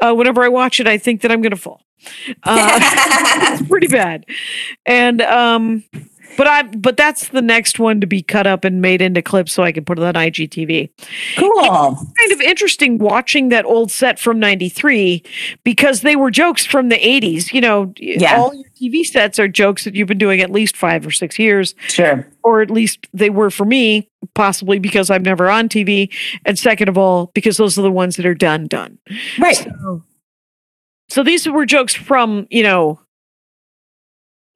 [0.00, 1.82] uh, whenever I watch it, I think that I'm going to fall.
[2.42, 2.78] Uh,
[3.58, 4.26] it's pretty bad.
[4.84, 5.84] And um
[6.36, 9.52] but I but that's the next one to be cut up and made into clips
[9.52, 10.90] so I can put it on IGTV.
[11.36, 11.96] cool.
[12.18, 15.22] Kind of interesting watching that old set from 93
[15.64, 17.52] because they were jokes from the 80s.
[17.52, 18.36] You know, Yeah.
[18.38, 21.38] all your TV sets are jokes that you've been doing at least 5 or 6
[21.38, 22.26] years Sure.
[22.42, 26.10] or at least they were for me, possibly because I'm never on TV
[26.44, 28.98] and second of all because those are the ones that are done done.
[29.38, 29.66] Right.
[31.08, 32.98] So these were jokes from, you know,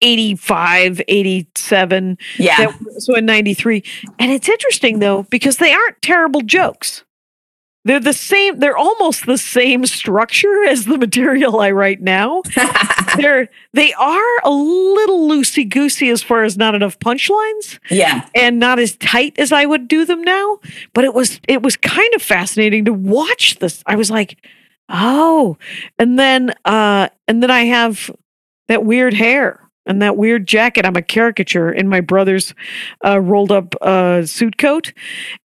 [0.03, 2.73] 85, 87, Yeah.
[2.99, 3.83] so in 93.
[4.19, 7.05] And it's interesting though, because they aren't terrible jokes.
[7.85, 12.43] They're the same, they're almost the same structure as the material I write now.
[13.17, 18.29] they're they are a little loosey goosey as far as not enough punchlines yeah.
[18.35, 20.59] and not as tight as I would do them now.
[20.93, 23.83] But it was it was kind of fascinating to watch this.
[23.87, 24.37] I was like,
[24.91, 25.57] oh,
[25.99, 28.11] and then uh and then I have
[28.69, 30.87] that weird hair and that weird jacket.
[30.87, 32.55] I'm a caricature in my brother's
[33.05, 34.93] uh, rolled up uh, suit coat,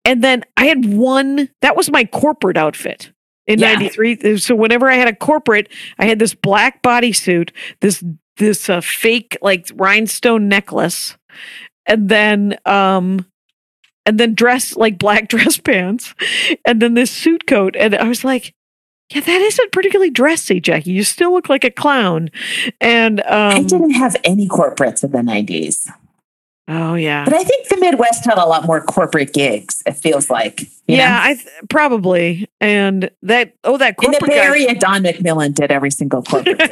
[0.06, 3.12] and then I had one that was my corporate outfit.
[3.46, 3.74] In Yeah.
[3.74, 5.68] '93, so whenever I had a corporate,
[6.00, 7.50] I had this black bodysuit,
[7.82, 8.04] this
[8.38, 11.18] this uh, fake like rhinestone necklace,
[11.86, 13.26] and then um
[14.06, 16.14] and then dress like black dress pants
[16.66, 18.54] and then this suit coat and i was like
[19.14, 20.92] yeah, that isn't particularly dressy, Jackie.
[20.92, 22.30] You still look like a clown.
[22.82, 25.88] And I um, didn't have any corporates in the 90s.
[26.68, 30.30] oh yeah, But I think the Midwest had a lot more corporate gigs, it feels
[30.30, 30.62] like.
[30.62, 31.20] you yeah, know?
[31.24, 32.50] I th- probably.
[32.62, 34.46] And that oh, that In the corporate Bay guy.
[34.46, 36.60] Area, Don McMillan did every single corporate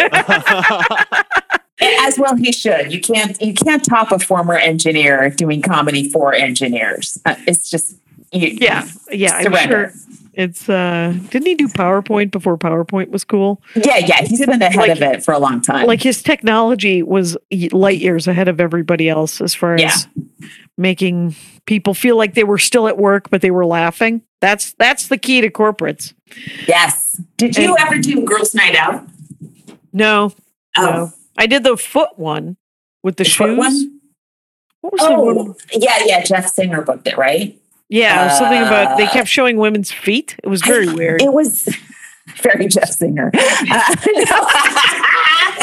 [1.81, 2.93] as well he should.
[2.93, 7.17] You can't you can't top a former engineer doing comedy for engineers.
[7.25, 7.95] Uh, it's just
[8.31, 9.91] you, Yeah, yeah, I'm sure.
[10.33, 13.61] It's uh, didn't he do PowerPoint before PowerPoint was cool?
[13.75, 15.85] Yeah, yeah, he's been ahead Like- of it for a long time.
[15.87, 17.35] like his technology was
[17.71, 19.87] light years ahead of everybody else as far Yeah.
[19.87, 20.07] as
[20.77, 25.07] making people feel like they were still at work but they were laughing that's that's
[25.09, 26.13] the key to corporates
[26.67, 27.21] yes.
[27.37, 29.05] Did you ever do Girls Night Out?
[29.93, 30.33] no
[30.77, 32.55] Oh, no i did the foot one
[33.03, 33.99] with the, The foot shoes one?
[34.79, 36.23] what was the oh, one yeah, yeah.
[36.23, 37.60] Jeff Singer booked it, right?
[37.91, 41.33] Yeah was something about they Uh, kept showing women's feet it was very weird It
[41.33, 41.67] was
[42.41, 43.31] very Jeff Singer.
[43.71, 43.95] Uh,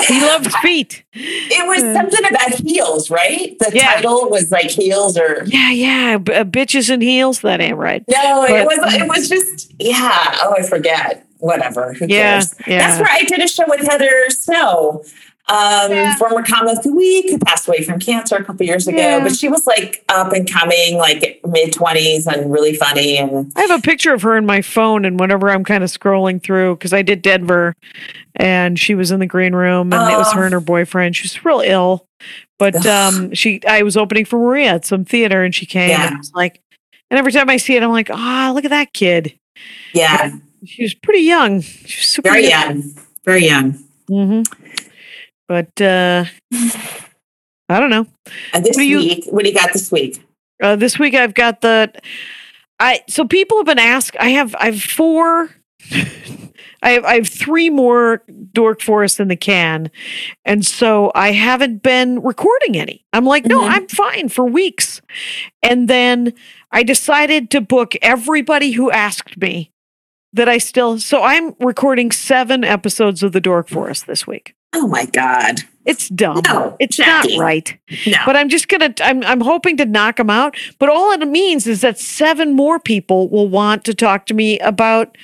[0.06, 3.56] he loved feet it was something about heels, right?
[3.58, 3.94] The Yeah.
[3.94, 8.04] title was like heels or yeah yeah b- uh, bitches and heels that ain't right
[8.08, 10.36] no, it was it was just yeah.
[10.42, 11.24] Oh, I forget.
[11.40, 11.92] Whatever.
[11.94, 12.54] Who Yeah, cares?
[12.66, 12.78] yeah.
[12.78, 15.04] That's where I did a show with Heather Snow.
[15.50, 18.98] Um, former comic of the week, who passed away from cancer a couple years ago,
[18.98, 19.20] Yeah.
[19.22, 23.16] but she was like up and coming, like mid twenties, and really funny.
[23.16, 25.88] And I have a picture of her in my phone, and whenever I'm kind of
[25.90, 27.74] scrolling through, because I did Denver,
[28.36, 31.16] and she was in the green room, and it was her and her boyfriend.
[31.16, 32.06] She was real ill,
[32.58, 36.02] but um, she I was opening for Maria at some theater, and she came, and
[36.02, 36.10] Yeah.
[36.14, 36.60] I was like,
[37.10, 39.32] and every time I see it, I'm like, ah, look at that kid.
[39.94, 40.30] yeah,
[40.66, 41.62] She was pretty young.
[41.62, 42.82] She was super very young,
[43.24, 43.78] very young.
[44.08, 44.42] hmm
[45.48, 46.24] But uh,
[47.68, 48.06] I don't know.
[48.52, 50.22] And this What you- week, what do you got this week?
[50.62, 51.92] Uh, this week I've got the
[52.80, 55.50] I so people have been asked I have I have four
[56.82, 59.90] I have I have three more Dork Forest in the can.
[60.44, 63.04] And so I haven't been recording any.
[63.12, 63.68] I'm like, no, Mhm.
[63.70, 65.00] I'm fine for weeks.
[65.62, 66.34] And then
[66.72, 69.70] I decided to book everybody who asked me
[70.32, 74.54] that I still so I'm recording seven episodes of the Dork Forest this week.
[74.74, 76.42] Oh my God, It's dumb.
[76.46, 77.76] No, it's not right
[78.06, 80.54] no, but I'm just gonna I'm I'm hoping to knock them out.
[80.78, 84.58] But all it means is that seven more people will want to talk to me
[84.58, 85.16] about,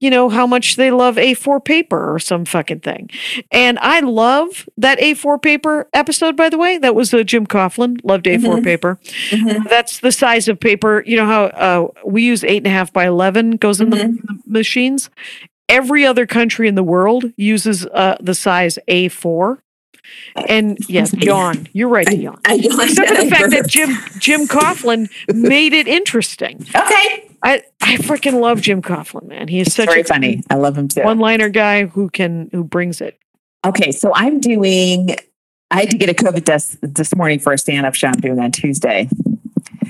[0.00, 3.10] you know, how much they love A4 paper or some fucking thing.
[3.50, 6.78] And I love that A4 paper episode, by the way.
[6.78, 8.64] That was uh, Jim Coughlin, loved A4 Mhm.
[8.64, 8.98] paper.
[9.30, 9.68] Mhm.
[9.68, 11.02] That's the size of paper.
[11.04, 13.96] You know how uh, we use eight and a half by eleven goes in the,
[13.96, 14.16] Mhm.
[14.22, 15.10] the machines.
[15.68, 19.58] Every other country in the world uses uh, the size A4.
[20.48, 21.68] And yes, yawn.
[21.72, 22.40] You're right to yawn.
[22.44, 26.64] I, I, Except for the fact that Jim Jim Coughlin made it interesting.
[26.74, 29.48] okay, I I freaking love Jim Coughlin, man.
[29.48, 30.42] He is such very a funny.
[30.50, 31.02] I love him too.
[31.02, 33.18] one-liner guy who can who brings it.
[33.64, 35.16] Okay, so I'm doing.
[35.70, 38.38] I had to get a COVID test this morning for a stand-up show I'm doing
[38.38, 39.08] on Tuesday.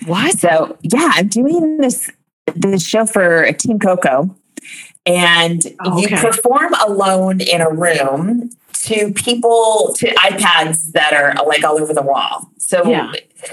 [0.06, 0.38] What?
[0.38, 2.10] So yeah, I'm doing this
[2.54, 4.34] this show for Team Coco,
[5.06, 11.80] and you perform alone in a room to people to iPads that are like all
[11.80, 12.50] over the wall.
[12.58, 13.12] So Yeah.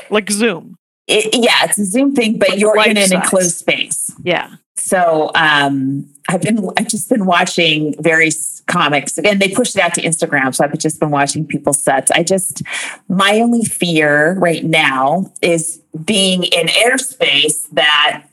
[0.10, 0.76] Like Zoom.
[1.08, 3.12] it, yeah, it's a Zoom thing, but you're in an Life-size.
[3.12, 4.12] enclosed space.
[4.24, 4.52] Yeah.
[4.76, 9.18] So um, I've been I've just been watching various comics.
[9.18, 12.12] Again, they pushed it out to Instagram, so I've just been watching people's sets.
[12.12, 12.62] I just
[13.10, 18.26] my only fear right now is being in airspace that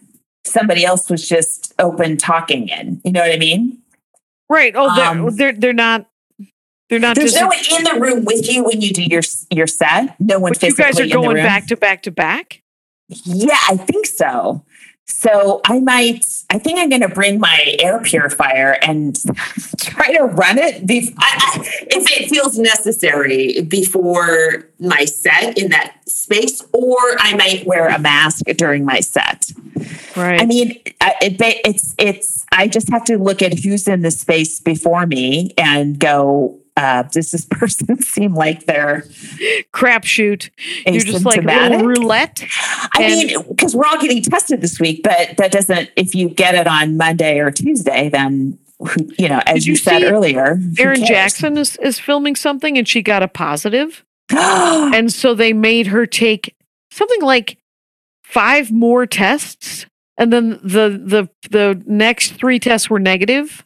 [0.46, 3.00] somebody else was just open talking in.
[3.04, 3.78] You know what I mean?
[4.48, 4.72] Right.
[4.76, 6.08] Oh, they're Um, they're they're not
[6.88, 9.22] they're not There's just no one in the room with you when you do your
[9.50, 10.14] your set.
[10.20, 12.62] No one but you guys are going back to back to back.
[13.08, 14.64] Yeah, I think so.
[15.08, 19.16] So I might, I think I'm going to bring my air purifier and
[19.78, 25.70] try to run it bef- I, I, if it feels necessary before my set in
[25.70, 29.50] that space, or I might wear a mask during my set.
[30.16, 30.40] Right.
[30.40, 34.60] I mean, it, it's, it's, I just have to look at who's in the space
[34.60, 39.02] before me and go, uh, does this person seem like they're
[39.72, 40.50] crapshoot.
[40.86, 42.44] You're just like a roulette.
[42.94, 46.28] I And- mean, because we're all getting tested this week, but that doesn't, if you
[46.28, 48.58] get it on Monday or Tuesday, then,
[49.18, 51.04] you know, as you, you said earlier, Erin?
[51.04, 54.04] Jackson is, is filming something and she got a positive.
[54.30, 56.54] and so they made her take
[56.90, 57.58] something like
[58.24, 59.86] five more tests
[60.18, 63.65] and then the the the next three tests were negative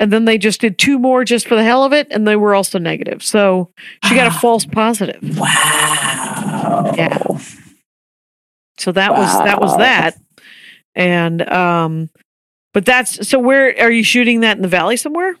[0.00, 2.34] and then they just did two more just for the hell of it and they
[2.34, 3.70] were also negative so
[4.06, 6.92] she got a false positive wow.
[6.96, 7.18] Yeah.
[8.78, 10.16] so that was that was that
[10.94, 12.10] and um
[12.72, 13.38] But that's so.
[13.38, 15.34] Where are you shooting that in the valley somewhere?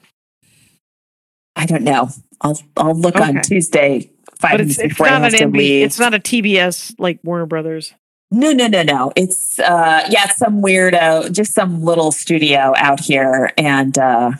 [1.56, 2.08] I don't know.
[2.40, 3.24] I'll I'll look Okay.
[3.38, 5.82] on Tuesday five But it's, it's not an NB.
[5.82, 7.94] It's not a TBS like Warner Brothers.
[8.32, 9.12] No, no, no, no.
[9.16, 13.52] It's uh yeah, some weirdo, just some little studio out here.
[13.56, 14.32] And uh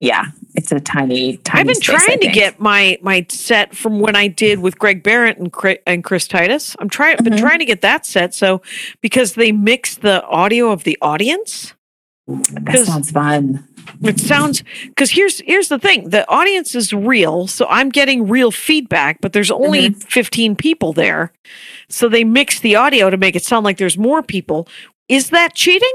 [0.00, 4.00] yeah, it's a tiny, tiny I've been space, trying to get my my set from
[4.00, 6.76] when I did with Greg Barrett and Chris, and Chris Titus.
[6.78, 7.16] I'm trying.
[7.22, 7.38] Been Mhm.
[7.40, 8.34] trying to get that set.
[8.34, 8.60] So
[9.00, 11.74] because they mix the audio of the audience,
[12.26, 13.66] That sounds fun.
[14.02, 14.62] it sounds.
[14.88, 19.20] Because here's here's the thing: the audience is real, so I'm getting real feedback.
[19.20, 19.98] But there's only Mm-hmm.
[20.00, 21.32] 15 people there,
[21.88, 24.68] so they mix the audio to make it sound like there's more people.
[25.08, 25.92] Is that cheating?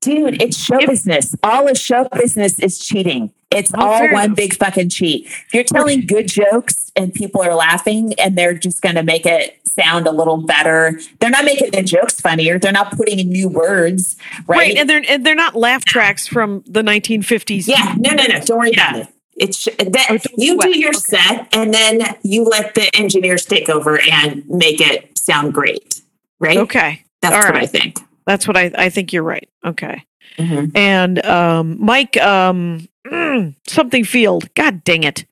[0.00, 1.34] Dude, it's show If- business.
[1.42, 3.32] All of show business is cheating.
[3.50, 5.26] It's all fair one big fucking cheat.
[5.26, 9.26] If you're telling good jokes and people are laughing and they're just going to make
[9.26, 12.60] it sound a little better, they're not making the jokes funnier.
[12.60, 14.76] They're not putting in new words, right?
[14.76, 17.66] and they're and they're not laugh tracks from the 1950s.
[17.66, 18.38] Yeah, no, no, no.
[18.40, 18.90] Don't worry Yeah.
[18.90, 19.08] about it.
[19.36, 20.98] It's that you do your Okay.
[20.98, 26.02] set and then you let the engineers take over and make it sound great,
[26.38, 26.58] right?
[26.58, 27.02] Okay.
[27.20, 27.62] That's All what right.
[27.64, 27.98] I think.
[28.30, 29.48] That's what I, I think you're right.
[29.66, 30.04] Okay.
[30.38, 30.70] Mhm.
[30.76, 35.26] And um, Mike um, mm, something Field, God dang it,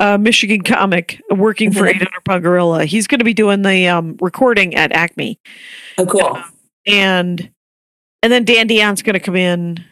[0.00, 1.90] uh, Michigan comic working for Mhm.
[1.90, 2.84] 800 Pound Gorilla.
[2.84, 5.38] He's going to be doing the um, recording at Acme,
[5.98, 6.42] Oh, cool.
[6.84, 7.48] and
[8.24, 9.84] and then Dan Dion's going to come in,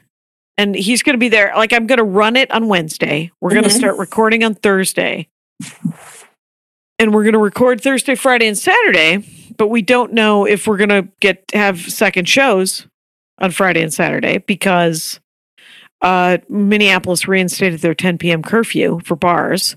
[0.59, 1.53] and he's going to be there.
[1.55, 3.31] Like I'm going to run it on Wednesday.
[3.41, 3.79] We're going to Mhm.
[3.79, 5.29] start recording on Thursday,
[6.99, 9.25] and we're going to record Thursday, Friday, and Saturday.
[9.61, 12.87] But we don't know if we're going to get have second shows
[13.41, 15.21] on Friday and Saturday because
[16.01, 18.43] uh, Minneapolis reinstated their 10 p.m.
[18.43, 19.77] curfew for bars.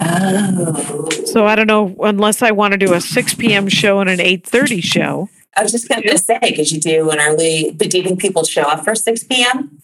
[0.00, 1.10] Oh.
[1.26, 3.68] So I don't know unless I want to do a 6 p.m.
[3.68, 5.28] show and an 8:30 show.
[5.54, 8.22] I was just going to say, because you do an early, but do you think
[8.22, 9.82] people show up for 6 p.m.?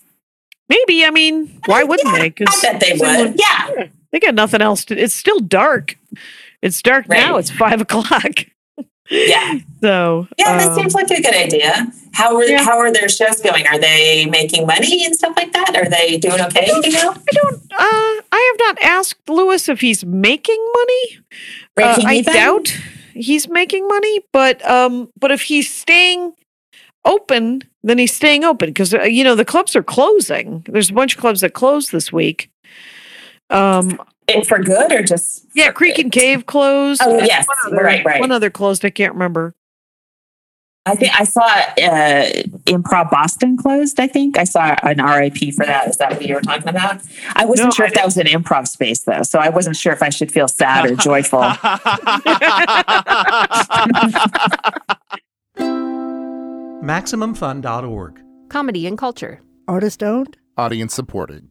[0.70, 2.44] Maybe I mean, why wouldn't Yeah, they?
[2.46, 3.38] I bet they would.
[3.38, 3.88] Yeah.
[4.10, 4.96] They got nothing else to.
[4.98, 5.98] It's still dark.
[6.62, 7.36] It's dark now.
[7.36, 8.46] It's five o'clock.
[9.10, 9.58] Yeah.
[9.80, 11.86] So Yeah, that um, seems like a good idea.
[12.12, 12.62] How are yeah.
[12.62, 13.66] how are their shows going?
[13.66, 15.76] Are they making money and stuff like that?
[15.76, 16.66] Are they doing okay?
[16.66, 17.10] Do you know?
[17.10, 17.54] I don't.
[17.72, 21.18] Uh, I have not asked Lewis if he's making money.
[21.76, 22.32] Uh, I even?
[22.32, 22.76] doubt
[23.14, 26.32] he's making money, but um, but if he's staying
[27.04, 30.64] open, then he's staying open because uh, you know the clubs are closing.
[30.68, 32.50] There's a bunch of clubs that closed this week.
[33.50, 37.02] Um, And for good or just yeah, Creek and Cave closed.
[37.04, 37.46] Oh, and yes.
[37.46, 38.20] one other, Right, right.
[38.20, 38.84] One other closed.
[38.84, 39.54] I can't remember.
[40.86, 42.30] I think I saw uh,
[42.66, 43.98] Improv Boston closed.
[43.98, 45.88] I think I saw an RIP for that.
[45.88, 47.00] Is that what you were talking about?
[47.34, 49.76] I wasn't No, sure I if that was an improv space though, so I wasn't
[49.76, 51.40] sure if I should feel sad or joyful.
[56.84, 58.20] MaximumFun.org.
[58.48, 59.40] Comedy and culture.
[59.66, 60.36] Artist owned?
[60.56, 61.48] Audience supported.